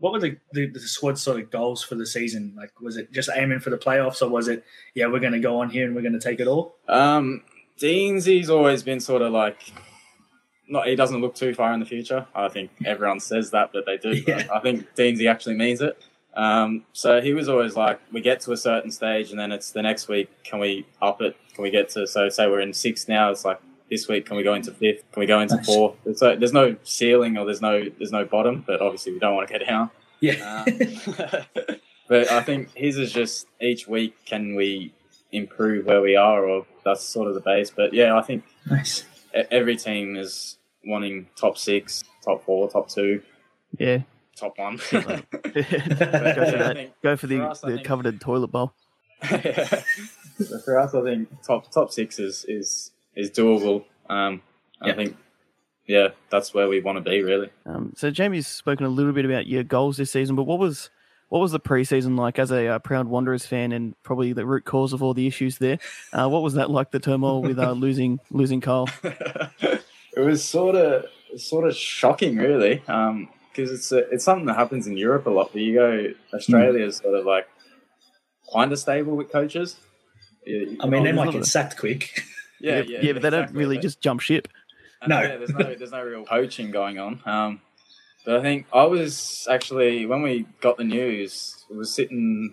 [0.00, 2.54] what were the, the, the squad sort of goals for the season?
[2.56, 5.40] Like, was it just aiming for the playoffs, or was it, yeah, we're going to
[5.40, 6.74] go on here and we're going to take it all?
[6.88, 7.42] Um,
[7.78, 9.72] Deansy's always been sort of like,
[10.68, 12.26] not he doesn't look too far in the future.
[12.34, 14.10] I think everyone says that, but they do.
[14.26, 14.48] Yeah.
[14.52, 16.02] I think Deansy actually means it.
[16.34, 19.72] Um, so he was always like, we get to a certain stage, and then it's
[19.72, 20.30] the next week.
[20.44, 21.36] Can we up it?
[21.54, 23.30] Can we get to so say we're in six now?
[23.30, 23.60] It's like
[23.90, 24.26] this week.
[24.26, 25.10] Can we go into fifth?
[25.12, 25.66] Can we go into Nice.
[25.66, 25.96] fourth?
[26.04, 29.34] There's, no- there's no ceiling or there's no there's no bottom, but obviously we don't
[29.34, 29.90] want to get down.
[30.20, 30.64] Yeah.
[30.66, 30.78] Um,
[32.08, 34.92] but I think his is just each week can we
[35.32, 37.70] improve where we are, or that's sort of the base.
[37.70, 39.04] But yeah, I think nice.
[39.36, 43.22] e- every team is wanting top six, top four, top two,
[43.78, 44.00] Yeah.
[44.36, 44.76] top one.
[44.90, 46.72] go for that.
[46.74, 48.72] think Go for the, for us, the think- coveted toilet bowl.
[50.40, 53.84] So for us, I think top top six is is, is doable.
[54.08, 54.42] Um,
[54.84, 54.92] Yeah.
[54.92, 55.16] I think
[55.86, 57.50] yeah, that's where we want to be really.
[57.66, 60.88] Um, so Jamie's spoken a little bit about your goals this season, but what was
[61.30, 64.64] what was the preseason like as a uh, proud Wanderers fan and probably the root
[64.64, 65.78] cause of all the issues there?
[66.12, 66.90] Uh, what was that like?
[66.90, 68.88] The turmoil with uh, losing losing Carl.
[69.04, 69.80] it
[70.20, 71.04] was sort of
[71.36, 75.50] sort of shocking, really, because it's a, it's something that happens in Europe a lot.
[75.52, 77.48] But you go Australia is sort of like
[78.52, 79.76] kind of stable with coaches.
[80.44, 82.22] You- I mean, they might get sacked quick.
[82.60, 84.48] Yeah, yeah, but they don't really But- just jump ship.
[85.06, 85.20] No.
[85.20, 87.20] yeah, there's no there's no real coaching going on.
[87.24, 87.60] Um,
[88.26, 92.52] but I think I was actually when we got the news, it was sitting.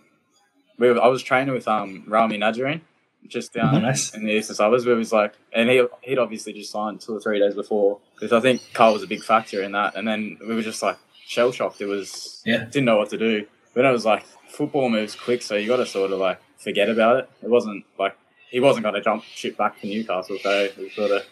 [0.80, 2.82] We were, I was training with um Ramy Najjarine
[3.28, 4.14] just down Oh, nice.
[4.16, 4.86] in the eastern suburbs.
[4.86, 8.00] Where it was like, and he he'd obviously just signed two or three days before
[8.16, 9.96] because I think Carl was a big factor in that.
[9.96, 11.82] And then we were just like shell shocked.
[11.82, 12.64] It was Yeah.
[12.64, 13.46] didn't know what to do.
[13.74, 16.88] But it was like football moves quick, so you got to sort of like forget
[16.90, 17.30] about it.
[17.44, 18.16] It wasn't like
[18.50, 21.24] he wasn't going to jump ship back to Newcastle, so we sort of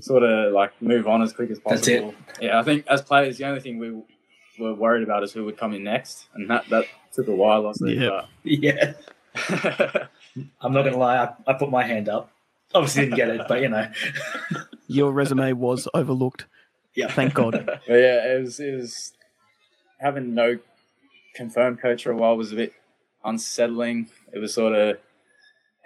[0.00, 2.02] sort of like move on as quick as That's it.
[2.02, 2.24] possible.
[2.40, 4.02] Yeah, I think as players, the only thing we
[4.58, 7.66] were worried about is who would come in next, and that that took a while.
[7.66, 8.00] I think.
[8.00, 8.24] Yeah.
[8.44, 8.92] yeah.
[10.60, 11.16] I'm not going to lie.
[11.16, 12.30] I, I put my hand up.
[12.74, 13.88] Obviously didn't get it, but you know.
[14.86, 16.46] Your resume was overlooked.
[16.94, 17.08] Yeah.
[17.08, 17.64] Thank God.
[17.66, 19.12] But yeah, it was, it was
[19.98, 20.58] having no
[21.34, 22.72] confirmed coach for a while was a bit
[23.24, 24.08] unsettling.
[24.32, 24.98] It was sort of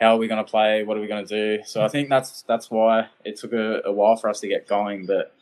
[0.01, 0.85] how are we going to play?
[0.85, 1.63] What are we going to do?
[1.65, 4.69] So I think that's that's why it took a, a while for us to get
[4.69, 5.07] going.
[5.07, 5.35] But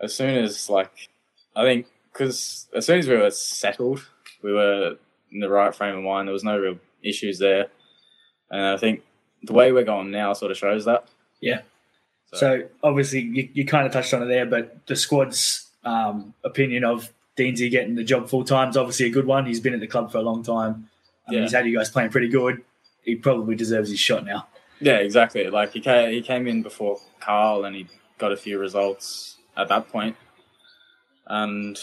[0.00, 0.90] as soon as like
[1.54, 4.06] I think because as soon as we were settled,
[4.42, 4.96] we were
[5.30, 6.28] in the right frame of mind.
[6.28, 7.68] There was no real issues there,
[8.50, 9.02] and I think
[9.42, 11.06] the way we're going now sort of shows that.
[11.40, 11.62] Yeah.
[12.34, 16.82] So obviously you, you kind of touched on it there, but the squad's um, opinion
[16.84, 19.44] of Deansy getting the job full time is obviously a good one.
[19.44, 20.88] He's been at the club for a long time.
[21.28, 21.40] Mean, Yeah.
[21.42, 22.62] he's had you guys playing pretty good.
[23.02, 24.46] He probably deserves his shot now.
[24.80, 25.48] Yeah, exactly.
[25.48, 27.86] Like he came, he came in before Carl, and he
[28.18, 30.16] got a few results at that point,
[31.26, 31.78] and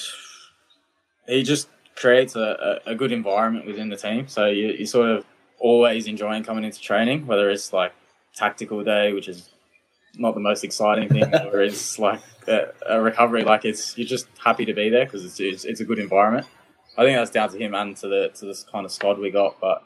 [1.27, 4.27] he just creates a, a, a good environment within the team.
[4.27, 5.25] So you, you sort of
[5.59, 7.93] always enjoying coming into training, whether it's like
[8.35, 9.49] tactical day, which is
[10.17, 13.43] not the most exciting thing, or it's like a, a recovery.
[13.43, 16.47] Like it's you're just happy to be there because it's, it's it's a good environment.
[16.97, 19.29] I think that's down to him and to the to this kind of squad we
[19.31, 19.83] got, but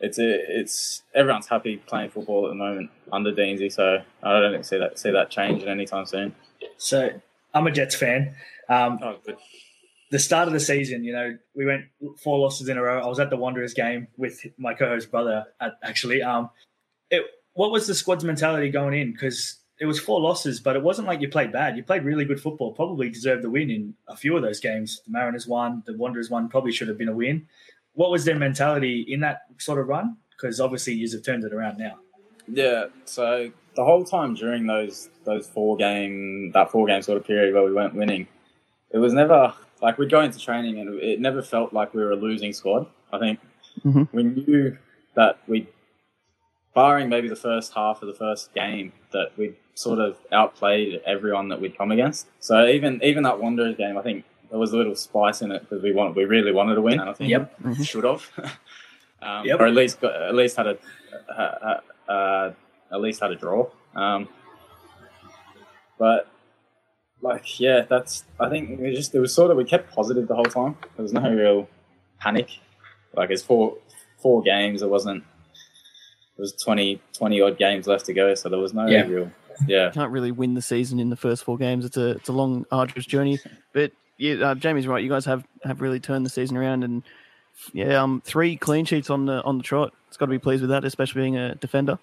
[0.00, 4.64] it's a, it's everyone's happy playing football at the moment under Deansy, so I don't
[4.64, 6.34] see that see that changing anytime soon.
[6.76, 7.10] So
[7.54, 8.34] I'm a Jets fan.
[8.68, 9.36] Um, Oh, good.
[10.10, 11.84] the start of the season, you know, we went
[12.22, 13.00] four losses in a row.
[13.02, 16.22] I was at the Wanderers game with my co-host brother, at, actually.
[16.22, 16.50] Um,
[17.10, 17.24] it,
[17.54, 19.12] what was the squad's mentality going in?
[19.12, 21.76] Because it was four losses, but it wasn't like you played bad.
[21.76, 22.72] You played really good football.
[22.72, 25.00] Probably deserved the win in a few of those games.
[25.06, 26.48] The Mariners won, the Wanderers won.
[26.48, 27.46] Probably should have been a win.
[27.98, 30.16] What was their mentality in that sort of run?
[30.30, 31.98] Because obviously, you have turned it around now.
[32.46, 37.24] Yeah, so the whole time during those those four game that four game sort of
[37.26, 38.28] period where we weren't winning,
[38.92, 42.12] it was never like we'd go into training and it never felt like we were
[42.12, 42.86] a losing squad.
[43.12, 43.40] I think
[43.84, 44.08] Mhm.
[44.12, 44.78] we knew
[45.14, 45.66] that we,
[46.74, 51.48] barring maybe the first half of the first game, that we'd sort of outplayed everyone
[51.48, 52.28] that we'd come against.
[52.38, 55.60] So even even that Wanderers game, I think there was a little spice in it
[55.60, 57.54] because we want we really wanted to win, and I think Yep.
[57.84, 58.30] should have,
[59.22, 59.60] um, Yep.
[59.60, 60.78] or at least got, at least had a
[61.30, 61.80] uh,
[62.10, 62.52] uh,
[62.92, 63.68] at least had a draw.
[63.94, 64.28] Um,
[65.98, 66.28] but
[67.20, 68.24] like, yeah, that's.
[68.38, 70.76] I think we just it was sort of we kept positive the whole time.
[70.96, 71.68] There was no real
[72.20, 72.48] panic.
[73.14, 73.76] Like it's four
[74.18, 74.82] four games.
[74.82, 75.24] It wasn't.
[76.36, 79.02] It was 20, 20 odd games left to go, so there was no Yeah.
[79.06, 79.32] real.
[79.66, 81.84] Yeah, Can't really win the season in the first four games.
[81.84, 83.40] It's a it's a long, arduous journey.
[83.72, 85.02] But yeah, uh, Jamie's right.
[85.02, 87.02] You guys have have really turned the season around and
[87.72, 89.92] Yeah, um, three clean sheets on the on the trot.
[90.08, 91.98] It's got to be pleased with that, especially being a defender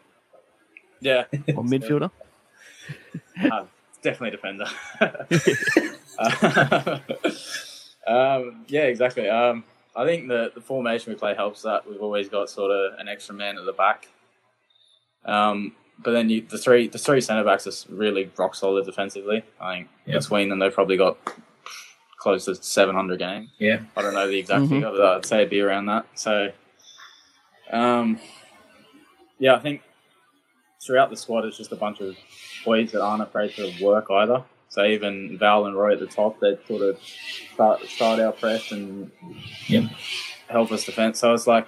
[1.01, 2.11] Yeah, or midfielder.
[3.51, 3.66] uh,
[4.01, 4.66] definitely defender.
[5.01, 6.99] Uh,
[8.07, 9.30] um, yeah, exactly.
[9.30, 9.63] Um,
[9.95, 11.88] I think the, the formation we play helps that.
[11.89, 14.07] We've always got sort of an extra man at the back.
[15.24, 19.43] Um, but then you, the three the three centre backs are really rock solid defensively.
[19.59, 20.22] I think Yep.
[20.22, 21.18] between them they've probably got
[22.26, 23.52] close to seven hundred games.
[23.60, 23.82] Yeah.
[23.96, 24.70] I don't know the exact Mhm.
[24.70, 26.08] figure, but I'd say it'd be around that.
[26.16, 26.52] So,
[27.72, 28.20] um,
[29.38, 29.84] yeah, I think
[30.84, 32.16] throughout the squad it's just a bunch of
[32.66, 34.44] boys that aren't afraid to work either.
[34.70, 36.98] So even Val and Roy at the top, they sort of
[37.54, 39.12] start start our press and
[39.68, 39.84] Yep.
[40.50, 41.16] help us defend.
[41.16, 41.68] So it's like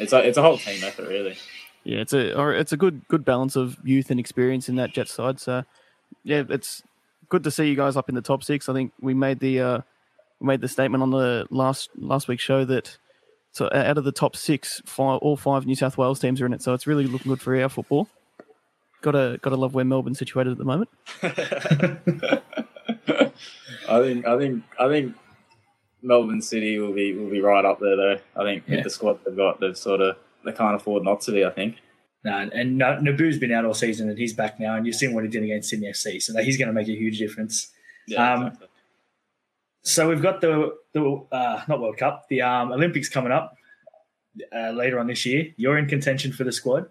[0.00, 1.36] it's a it's a whole team effort really.
[1.84, 4.94] Yeah, it's a or it's a good good balance of youth and experience in that
[4.94, 5.38] Jet side.
[5.38, 5.64] So
[6.24, 6.82] yeah, it's
[7.28, 8.70] good to see you guys up in the top six.
[8.70, 9.82] I think we made the uh, we
[10.40, 12.96] made the statement on the last last week's show that
[13.52, 16.52] so out of the top six, five, all five New South Wales teams are in
[16.52, 16.62] it.
[16.62, 18.08] So it's really looking good for our football.
[19.02, 20.88] Got to got to love where Melbourne's situated at the moment.
[23.88, 25.14] I think I think I think
[26.02, 28.18] Melbourne City will be will be right up there though.
[28.36, 28.76] I think Yeah.
[28.76, 31.44] with the squad they've got, they've sort of they can't afford not to be.
[31.44, 31.76] I think.
[32.24, 35.14] No, and uh, Nabbout's been out all season and he's back now, and you've seen
[35.14, 37.72] what he did against Sydney FC, so he's going to make a huge difference.
[38.08, 38.67] Yeah, Um, exactly.
[39.88, 43.56] So we've got the the uh, not World Cup, the um, Olympics coming up
[44.54, 45.48] uh, later on this year.
[45.56, 46.90] You're in contention for the squad.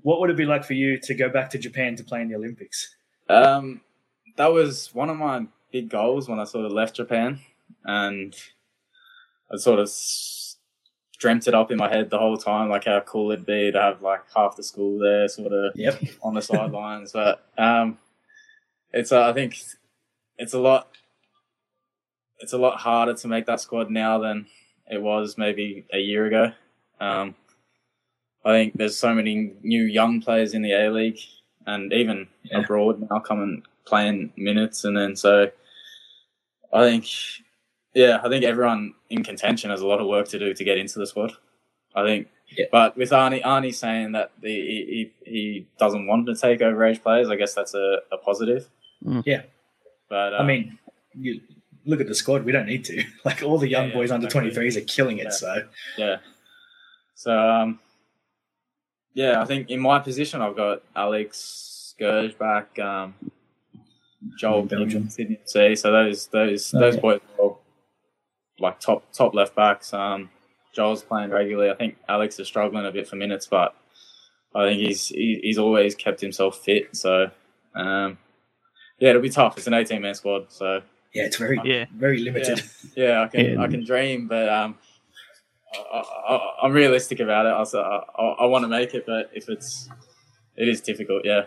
[0.00, 2.28] What would it be like for you to go back to Japan to play in
[2.30, 2.96] the Olympics?
[3.28, 3.82] Um,
[4.36, 7.40] that was one of my big goals when I sort of left Japan,
[7.84, 8.34] and
[9.52, 9.90] I sort of
[11.18, 13.78] dreamt it up in my head the whole time, like how cool it'd be to
[13.80, 16.02] have like half the school there, sort of Yep.
[16.22, 17.12] on the sidelines.
[17.12, 17.98] But um,
[18.90, 19.58] it's uh, I think
[20.38, 20.88] it's a lot.
[22.42, 24.46] It's a lot harder to make that squad now than
[24.90, 26.52] it was maybe a year ago.
[27.00, 27.34] Um,
[28.44, 31.18] I think there's so many new young players in the A League
[31.66, 32.60] and even Yeah.
[32.60, 35.50] abroad now coming playing minutes, and then so
[36.72, 37.06] I think,
[37.94, 40.78] yeah, I think everyone in contention has a lot of work to do to get
[40.78, 41.32] into the squad.
[41.94, 42.66] I think, Yeah.
[42.72, 47.02] but with Arnie, Arnie saying that the, he, he he doesn't want to take overage
[47.02, 48.68] players, I guess that's a, a positive.
[49.04, 49.22] Mm.
[49.26, 49.42] Yeah.
[50.08, 50.78] but I um, mean,
[51.14, 51.40] you
[51.84, 52.44] look at the squad.
[52.44, 53.02] We don't need to.
[53.24, 54.50] Like all the young Yeah, yeah, boys under exactly.
[54.50, 55.24] 23s are killing it.
[55.24, 55.30] Yeah.
[55.30, 55.54] So
[55.98, 56.16] Yeah.
[57.14, 57.78] So um,
[59.14, 63.14] yeah, I think in my position I've got Alex Gersbach, um,
[64.38, 65.08] Joel Belgium.
[65.08, 65.76] Sydney FC.
[65.78, 67.00] So those those Oh, those yeah.
[67.00, 67.60] boys are all
[68.58, 69.92] like top top left backs.
[69.92, 70.30] Um,
[70.74, 71.70] Joel's playing regularly.
[71.70, 73.74] I think Alex is struggling a bit for minutes, but
[74.54, 76.96] I think he's he, he's always kept himself fit.
[76.96, 77.30] So
[77.74, 78.18] um,
[78.98, 79.58] yeah, it'll be tough.
[79.58, 80.80] It's an eighteen man squad, so
[81.12, 81.86] yeah, it's very Yeah.
[81.94, 82.62] very limited.
[82.96, 83.62] yeah, I can Yeah.
[83.62, 84.78] I can dream, but um,
[85.74, 87.76] I, I, I'm realistic about it.
[87.78, 89.88] I, I want to make it, but if it's
[90.56, 91.46] it is difficult, yeah.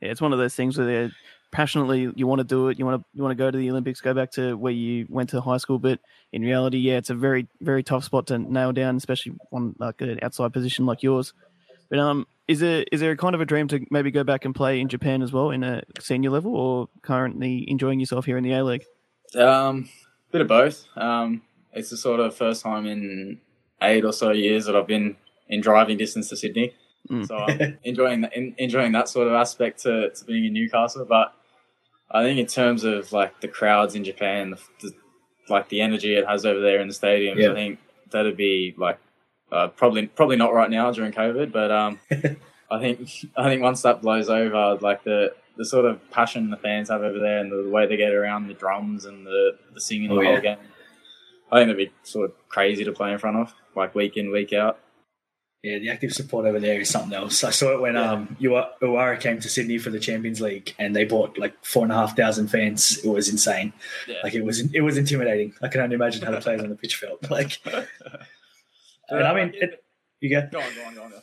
[0.00, 1.12] Yeah, it's one of those things where they're
[1.50, 3.70] passionately you want to do it, you want to you want to go to the
[3.70, 5.98] Olympics, go back to where you went to high school, but
[6.32, 10.00] in reality, yeah, it's a very very tough spot to nail down, especially one like
[10.00, 11.32] an outside position like yours.
[11.90, 14.44] But um, is there is there a kind of a dream to maybe go back
[14.44, 18.38] and play in Japan as well in a senior level, or currently enjoying yourself here
[18.38, 18.84] in the A League?
[19.36, 19.88] Um,
[20.32, 20.86] bit of both.
[20.96, 21.42] Um,
[21.72, 23.40] it's the sort of first time in
[23.82, 25.16] eight or so years that I've been
[25.48, 26.74] in driving distance to Sydney.
[27.10, 27.26] Mm.
[27.28, 31.04] So I'm enjoying that, in, enjoying that sort of aspect to, to being in Newcastle.
[31.04, 31.34] But
[32.10, 34.94] I think in terms of like the crowds in Japan, the, the,
[35.48, 37.50] like the energy it has over there in the stadiums, Yeah.
[37.50, 37.78] I think
[38.10, 38.98] that'd be like
[39.52, 41.98] uh, probably probably not right now during COVID, but um,
[42.70, 46.56] I think I think once that blows over, like the the sort of passion the
[46.56, 49.80] fans have over there and the, way they get around the drums and the the
[49.80, 50.32] singing Oh, the yeah.
[50.32, 50.58] whole game,
[51.50, 54.30] I think it'd be sort of crazy to play in front of, like week in
[54.30, 54.78] week out.
[55.64, 57.42] Yeah, the active support over there is something else.
[57.42, 58.12] I saw it when Yeah.
[58.12, 61.90] um Urawa came to Sydney for the Champions League, and they bought like four and
[61.90, 62.98] a half thousand fans.
[63.04, 63.72] It was insane.
[64.06, 64.18] Yeah.
[64.22, 65.54] Like it was it was intimidating.
[65.60, 67.28] I can only imagine how the players on the pitch felt.
[67.30, 67.58] Like,
[69.10, 69.84] and I mean, it,
[70.20, 70.48] you go.
[70.50, 71.10] go on, go on, go on.
[71.10, 71.22] Go on.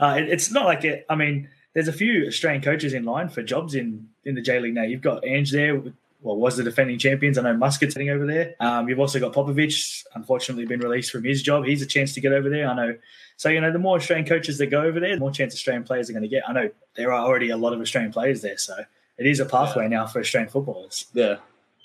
[0.00, 1.06] Uh, it, it's not like it.
[1.08, 4.60] I mean, there's a few Australian coaches in line for jobs in in the J
[4.60, 4.82] League now.
[4.82, 5.82] You've got Ange there.
[6.22, 7.38] Well, was the defending champions.
[7.38, 8.54] I know Muscat's heading over there.
[8.58, 10.02] Um, you've also got Popovic.
[10.14, 11.64] Unfortunately, been released from his job.
[11.64, 12.66] He's a chance to get over there.
[12.66, 12.96] I know.
[13.36, 15.84] So you know, the more Australian coaches that go over there, the more chance Australian
[15.84, 16.48] players are going to get.
[16.48, 18.74] I know there are already a lot of Australian players there, so
[19.18, 21.06] it is a pathway now for Australian footballers.
[21.12, 21.36] Yeah,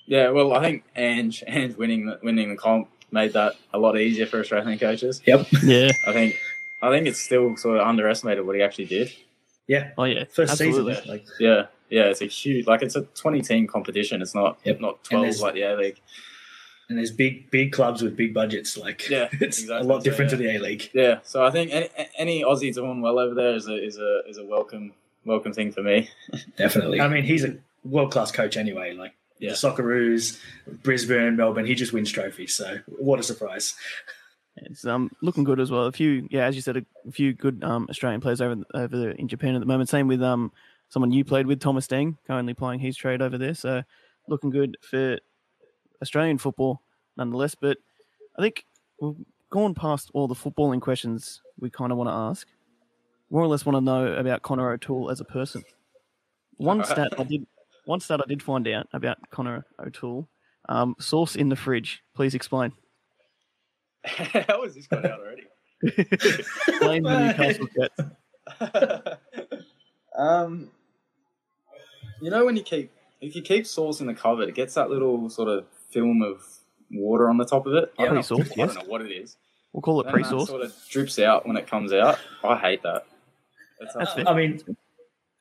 [0.06, 0.30] yeah.
[0.30, 4.26] Well, I think Ange Ange winning the, winning the comp made that a lot easier
[4.26, 5.22] for Australian coaches.
[5.26, 5.48] Yep.
[5.64, 5.92] Yeah.
[6.08, 6.36] I think
[6.82, 9.12] I think it's still sort of underestimated what he actually did.
[9.68, 9.92] Yeah.
[9.98, 10.24] Oh yeah.
[10.26, 10.96] First Absolutely.
[10.96, 12.04] season, like Yeah, yeah.
[12.06, 14.22] It's a huge like it's a twenty team competition.
[14.22, 14.80] It's not Yep.
[14.82, 16.00] not And twelve like the A League.
[16.90, 18.76] And there's big big clubs with big budgets.
[18.78, 19.88] Like Yeah, it's exactly.
[19.88, 20.38] a lot So, different yeah.
[20.38, 20.90] to the A League.
[20.94, 24.22] Yeah, so I think any, any Aussie doing well over there is a is a
[24.28, 24.94] is a welcome
[25.24, 26.10] welcome thing for me.
[26.58, 27.00] Definitely.
[27.00, 27.56] I mean, he's a
[27.86, 28.92] world class coach anyway.
[28.94, 29.52] Like Yeah.
[29.52, 30.40] the Socceroos,
[30.84, 32.56] Brisbane, Melbourne, he just wins trophies.
[32.56, 33.74] So what a surprise!
[34.58, 35.86] It's um looking good as well.
[35.86, 39.12] A few, yeah, as you said, a few good um Australian players over over there
[39.12, 39.90] in Japan at the moment.
[39.90, 40.52] Same with um
[40.90, 43.56] someone you played with, Thomas Deng, currently playing his trade over there.
[43.56, 43.84] So
[44.28, 45.18] looking good for
[46.02, 46.82] Australian football
[47.18, 47.56] nonetheless.
[47.56, 47.78] But
[48.38, 48.66] I think
[49.00, 49.16] we've
[49.50, 52.48] gone past all the footballing questions we kind of want to ask.
[53.30, 55.64] More or less want to know about Connor O'Toole as a person.
[56.58, 57.48] One stat I did,
[57.86, 60.28] one stat I did find out about Connor O'Toole.
[60.70, 62.02] Um, source in the fridge.
[62.16, 62.72] Please explain.
[64.06, 65.44] How has this got out already?
[65.84, 68.02] Explain the Newcastle Jets.
[70.18, 70.70] um,
[72.22, 74.90] you know when you keep if you keep sauce in the cupboard, it gets that
[74.90, 76.44] little sort of film of
[76.92, 77.94] water on the top of it.
[77.98, 78.74] I Pre-sauce, I yes.
[78.74, 79.38] don't know what it is.
[79.74, 80.48] We'll call it pre-sauce.
[80.48, 82.20] That sort of drips out when it comes out.
[82.44, 83.06] I hate that.
[83.80, 84.28] It's That's.
[84.28, 84.62] I mean,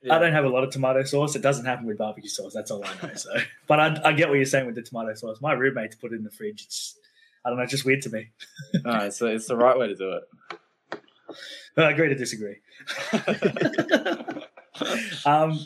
[0.03, 0.15] yeah.
[0.15, 1.37] I don't have a lot of tomato sauce.
[1.37, 2.55] It doesn't happen with barbecue sauce.
[2.55, 3.15] That's all I know.
[3.15, 3.31] So,
[3.67, 5.41] but I, I get what you're saying with the tomato sauce.
[5.41, 6.65] My roommates put it in the fridge.
[6.65, 6.97] It's
[7.45, 8.31] I don't know, it's just weird to me.
[8.85, 10.25] No, it's it's the right way to do it.
[11.77, 12.57] I agree to disagree.
[15.25, 15.59] um,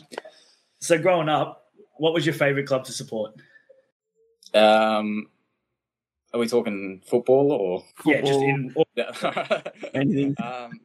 [0.79, 1.65] so growing up,
[1.97, 3.33] what was your favorite club to support?
[4.53, 5.29] Um,
[6.33, 7.83] are we talking football or?
[8.05, 8.85] Yeah, just in or,
[9.93, 10.35] anything.
[10.41, 10.79] um,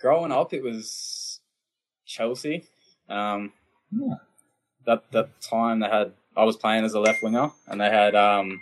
[0.00, 1.29] growing up, it was
[2.10, 2.64] Chelsea.
[3.08, 3.52] Um,
[3.92, 4.14] Yeah.
[4.86, 8.14] that that time they had I was playing as a left winger, and they had
[8.14, 8.60] um,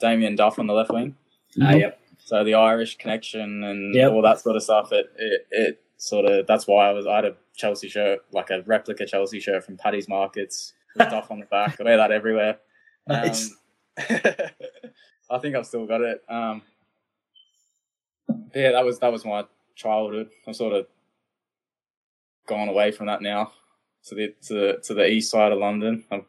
[0.00, 1.16] Damien Duff on the left wing.
[1.62, 2.00] Ah, yep.
[2.24, 4.12] So the Irish connection and Yep.
[4.12, 4.92] all that sort of stuff.
[4.92, 8.50] It, it it sort of that's why I was I had a Chelsea shirt, like
[8.50, 11.80] a replica Chelsea shirt from Paddy's Markets, with Duff on the back.
[11.80, 12.58] I wear that everywhere.
[13.08, 13.50] Nice.
[13.50, 13.56] Um,
[15.30, 16.22] I think I've still got it.
[16.28, 16.62] Um,
[18.54, 20.28] yeah, that was that was my childhood.
[20.46, 20.86] I'm sort of
[22.46, 23.52] gone away from that now
[24.06, 26.04] to the to the, to the east side of London.
[26.10, 26.24] I'm a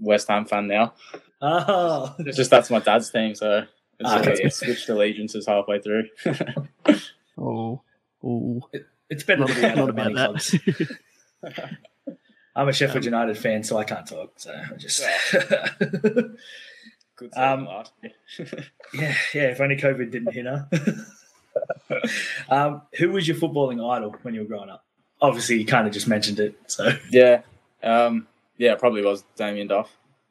[0.00, 0.94] West Ham fan now.
[1.40, 3.64] Oh, It's just that's my dad's team, so
[4.00, 4.48] it's sort of Okay.
[4.48, 6.04] switched allegiances halfway through.
[7.36, 7.82] Oh,
[8.22, 8.62] oh,
[9.10, 10.50] it's better not, to be out not of the money about clubs.
[11.42, 11.70] that.
[12.56, 14.34] I'm a Sheffield United fan, so I can't talk.
[14.36, 15.02] So I just
[17.16, 17.68] Good Um,
[18.92, 19.42] yeah, yeah.
[19.50, 20.68] If only COVID didn't hit her.
[22.48, 24.83] um, who was your footballing idol when you were growing up?
[25.24, 26.54] Obviously, you kind of just mentioned it.
[26.66, 27.42] So Yeah,
[27.82, 28.26] um,
[28.58, 29.90] yeah, it probably was Damien Duff.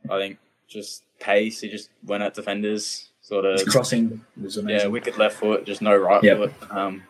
[0.09, 0.37] I think
[0.67, 1.61] just pace.
[1.61, 5.81] He just went at defenders, sort of his crossing was Yeah, wicked left foot, just
[5.81, 6.37] no right Yep.
[6.37, 6.53] foot.
[6.71, 7.03] Um,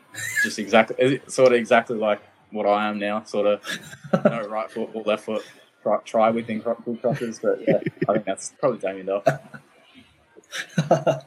[0.44, 2.22] just exactly, sort of exactly like
[2.52, 3.24] what I am now.
[3.24, 3.62] Sort of
[4.26, 5.44] no right foot or left foot.
[5.82, 9.24] Try, try whipping cro- good crosses, but yeah, I think that's probably Damien Duff.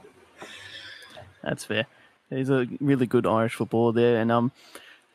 [1.43, 1.87] That's fair.
[2.31, 4.53] He's a really good Irish footballer there, and um,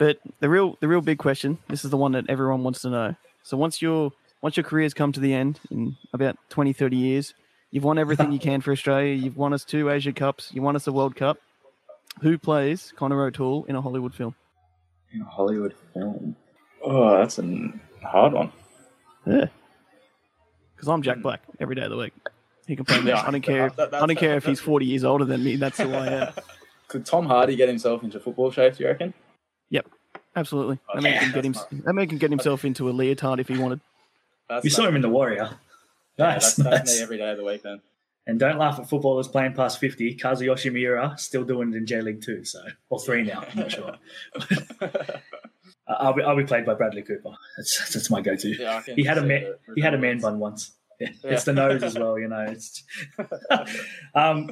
[0.02, 1.60] but the real the real big question.
[1.68, 3.16] This is the one that everyone wants to know.
[3.44, 7.36] So once your once your careers come to the end in about 20, 30 years,
[7.70, 9.14] you've won everything you can for Australia.
[9.14, 10.50] You've won us two Asia Cups.
[10.56, 11.38] You won us a World Cup.
[12.24, 14.34] Who plays Connor O'Toole in a Hollywood film?
[15.14, 16.36] In a Hollywood film.
[16.84, 17.72] Oh, that's a
[18.04, 18.52] hard one.
[19.28, 19.46] Yeah.
[20.76, 22.14] Because I'm Jack Black every day of the week.
[22.66, 23.12] He can play me.
[23.12, 23.70] I don't care.
[23.70, 25.58] that- I don't care if he's 40 years older than me.
[25.58, 26.34] That's who I am.
[26.88, 28.78] Could Tom Hardy get himself into football shape?
[28.78, 29.14] Do you reckon?
[29.72, 29.88] Yep,
[30.36, 30.80] absolutely.
[30.88, 31.56] Oh, That man can get him.
[31.86, 33.82] That man can get himself into a leotard if he wanted.
[34.48, 35.58] That's we saw him in The Warrior.
[36.18, 36.98] Yeah, Nice, that's, that's nice.
[36.98, 37.64] me every day of the week.
[37.64, 37.82] Then.
[38.28, 40.16] And don't laugh at footballers playing past 50.
[40.18, 42.60] Kazuyoshi Miura still doing it in J League 2, so,
[42.90, 43.96] or 3 now, I'm not sure.
[45.88, 47.32] Uh, I'll, be, I'll be played by Bradley Cooper.
[47.58, 48.48] That's, that's my go to.
[48.50, 50.72] Yeah, He had a man, he had a man bun once.
[51.00, 51.32] Yeah, Yeah.
[51.32, 52.46] It's the nose as well, you know.
[52.48, 52.84] It's
[54.16, 54.52] um,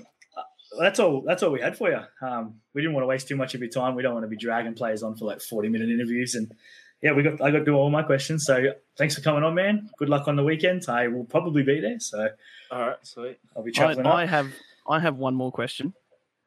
[0.84, 1.22] that's all.
[1.22, 2.00] That's all we had for you.
[2.22, 3.96] Um, we didn't want to waste too much of your time.
[3.96, 6.36] We don't want to be dragging players on for like forty minute interviews.
[6.36, 6.54] And
[7.02, 8.46] yeah, we got I got to do all my questions.
[8.46, 9.90] So thanks for coming on, man.
[9.98, 10.86] Good luck on the weekend.
[10.88, 12.30] I will probably be there, so
[12.72, 13.38] All right, sweet.
[13.56, 14.30] I'll be I, traveling I up.
[14.30, 14.54] have.
[14.88, 15.94] I have one more question.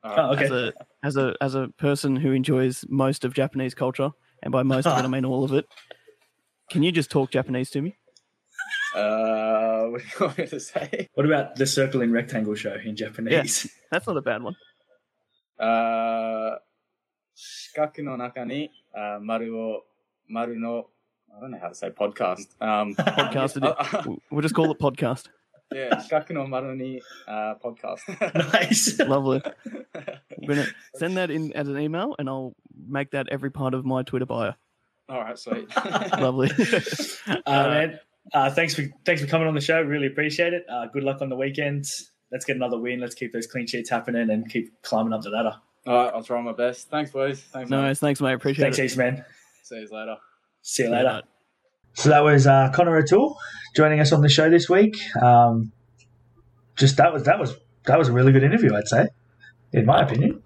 [0.02, 0.44] All Oh, okay.
[0.44, 0.72] As a
[1.02, 4.10] as a as a person who enjoys most of Japanese culture,
[4.42, 5.66] and by most of it I mean all of it,
[6.70, 7.96] can you just talk Japanese to me?
[8.95, 11.09] Uh, what do you want me to say?
[11.13, 13.69] What about the circle and rectangle show in Japanese?
[13.91, 14.55] That's not a bad one.
[15.59, 16.59] Uh,
[17.33, 19.85] 四角の中に、uh, 丸を、
[20.27, 20.87] 丸の、
[21.31, 22.49] I don't know how to say podcast.
[22.59, 23.75] Um, Podcasted uh,
[24.11, 24.21] it.
[24.31, 25.29] We'll just call it podcast.
[25.71, 27.99] yeah, 四角の丸に、uh, podcast.
[28.53, 28.97] nice.
[28.99, 29.41] Lovely.
[29.95, 30.65] I'm gonna
[30.95, 32.55] send that in as an email, and I'll
[32.87, 34.53] make that every part of my Twitter bio.
[35.09, 35.69] All right, sweet.
[36.19, 36.49] Lovely.
[37.45, 37.99] Uh, man,
[38.32, 39.80] uh, thanks for thanks for coming on the show.
[39.82, 40.64] Really appreciate it.
[40.70, 41.84] Uh, good luck on the weekend.
[42.30, 43.00] let's get another win.
[43.00, 45.54] Let's keep those clean sheets happening and keep climbing up the ladder.
[45.86, 46.88] All right, I'll try my best.
[46.90, 47.40] Thanks, boys.
[47.40, 47.76] Thanks, mate.
[47.76, 48.34] Nice, thanks, mate.
[48.34, 48.84] Appreciate Thanks, it.
[48.84, 49.24] East man.
[49.64, 50.16] See you later.
[50.62, 51.22] See you later.
[51.94, 53.36] So that was uh, Connor O'Toole
[53.74, 54.96] joining us on the show this week.
[55.20, 55.72] Um,
[56.76, 59.08] just that was that was that was a really good interview, I'd say,
[59.72, 60.40] in my opinion.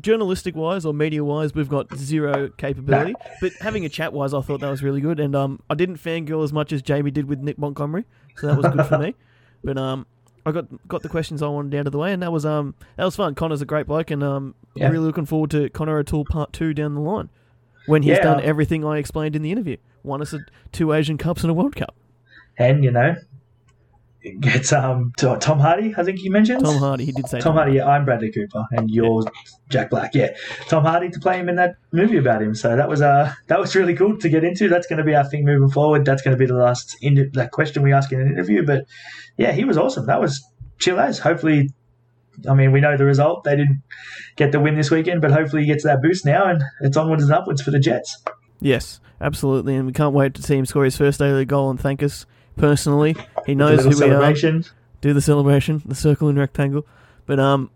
[0.00, 3.14] Journalistic wise or media wise, we've got zero capability.
[3.40, 5.20] But having a chat wise, I thought that was really good.
[5.20, 8.04] And um, I didn't fangirl as much as Jamie did with Nick Montgomery,
[8.36, 9.14] so that was good for me.
[9.64, 10.06] But um,
[10.44, 12.74] I got got the questions I wanted out of the way, and that was um
[12.96, 13.34] that was fun.
[13.34, 14.90] Connor's a great bloke, and um, Yeah.
[14.90, 17.30] really looking forward to Connor O'Toole part two down the line
[17.86, 18.22] when he's Yeah.
[18.22, 19.76] done everything I explained in the interview.
[20.04, 20.40] Won us a,
[20.70, 21.96] two Asian Cups and a World Cup.
[22.58, 23.16] And you know,
[24.40, 25.94] gets um to- Tom Hardy.
[25.96, 27.74] I think you mentioned Tom Hardy, he did say Tom Hardy.
[27.74, 29.24] Yeah, I'm Bradley Cooper, and you're
[29.68, 30.14] Jack Black.
[30.14, 30.34] Yeah,
[30.68, 32.54] Tom Hardy to play him in that movie about him.
[32.54, 34.68] So that was uh that was really cool to get into.
[34.68, 36.04] That's going to be our thing moving forward.
[36.04, 38.64] That's going to be the last in- that question we ask in an interview.
[38.64, 38.84] But
[39.36, 40.06] yeah, he was awesome.
[40.06, 40.44] That was
[40.78, 41.18] chill as.
[41.18, 41.70] Hopefully,
[42.48, 43.44] I mean we know the result.
[43.44, 43.82] They didn't
[44.36, 47.22] get the win this weekend, but hopefully he gets that boost now, and it's onwards
[47.22, 48.22] and upwards for the Jets.
[48.60, 51.78] Yes, absolutely, and we can't wait to see him score his first A-League goal and
[51.80, 52.24] thank us
[52.56, 53.16] personally.
[53.46, 54.62] He knows who we are.
[55.00, 56.86] do the celebration, the circle and rectangle.
[57.26, 57.70] But um,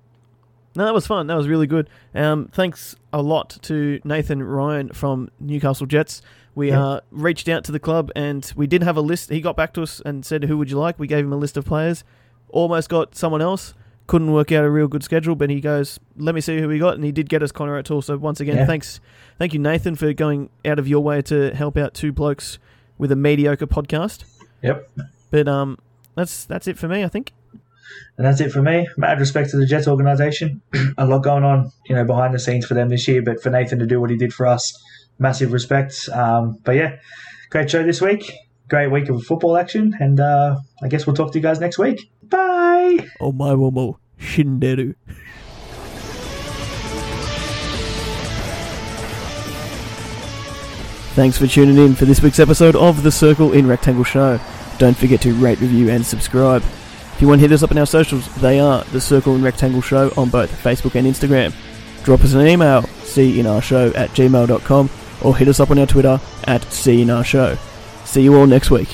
[0.75, 1.27] no, that was fun.
[1.27, 1.89] That was really good.
[2.15, 6.23] Um, thanks a lot to Nathan Ryan from Newcastle Jets.
[6.55, 6.85] We Yeah.
[6.85, 9.31] uh, reached out to the club and we did have a list.
[9.31, 11.37] He got back to us and said, "Who would you like?" We gave him a
[11.37, 12.03] list of players.
[12.49, 13.75] Almost got someone else.
[14.09, 16.81] Couldn't work out a real good schedule, but he goes, "Let me see who we
[16.81, 18.03] got," and he did get us Connor O'Toole.
[18.03, 18.67] So once again, Yeah.
[18.67, 19.01] thanks,
[19.39, 22.59] thank you, Nathan, for going out of your way to help out two blokes
[22.99, 24.25] with a mediocre podcast.
[24.63, 24.91] Yep.
[25.31, 25.79] But um,
[26.15, 27.05] that's that's it for me.
[27.05, 27.33] I think.
[28.17, 28.87] And that's it for me.
[28.97, 30.61] Mad respect to the Jets organisation.
[30.99, 33.23] a lot going on, you know, behind the scenes for them this year.
[33.23, 34.73] But for Nathan to do what he did for us,
[35.19, 36.09] massive respect.
[36.13, 36.97] Um, but yeah,
[37.51, 38.31] great show this week.
[38.69, 41.77] Great week of football action, and uh, I guess we'll talk to you guys next
[41.77, 42.13] week.
[42.23, 43.09] Bye.
[43.21, 44.95] Oh my womo, Shinderu.
[51.21, 54.41] Thanks for tuning in for this week's episode of the Circle in Rectangle Show.
[54.79, 56.63] Don't forget to rate, review, and subscribe.
[56.63, 59.43] If you want to hit us up on our socials, they are the Circle in
[59.43, 61.53] Rectangle Show on both Facebook and Instagram.
[62.05, 64.91] Drop us an email, cnrshow at gmail.com,
[65.21, 67.59] or hit us up on our Twitter at cnrshow.
[68.07, 68.89] See you all next week.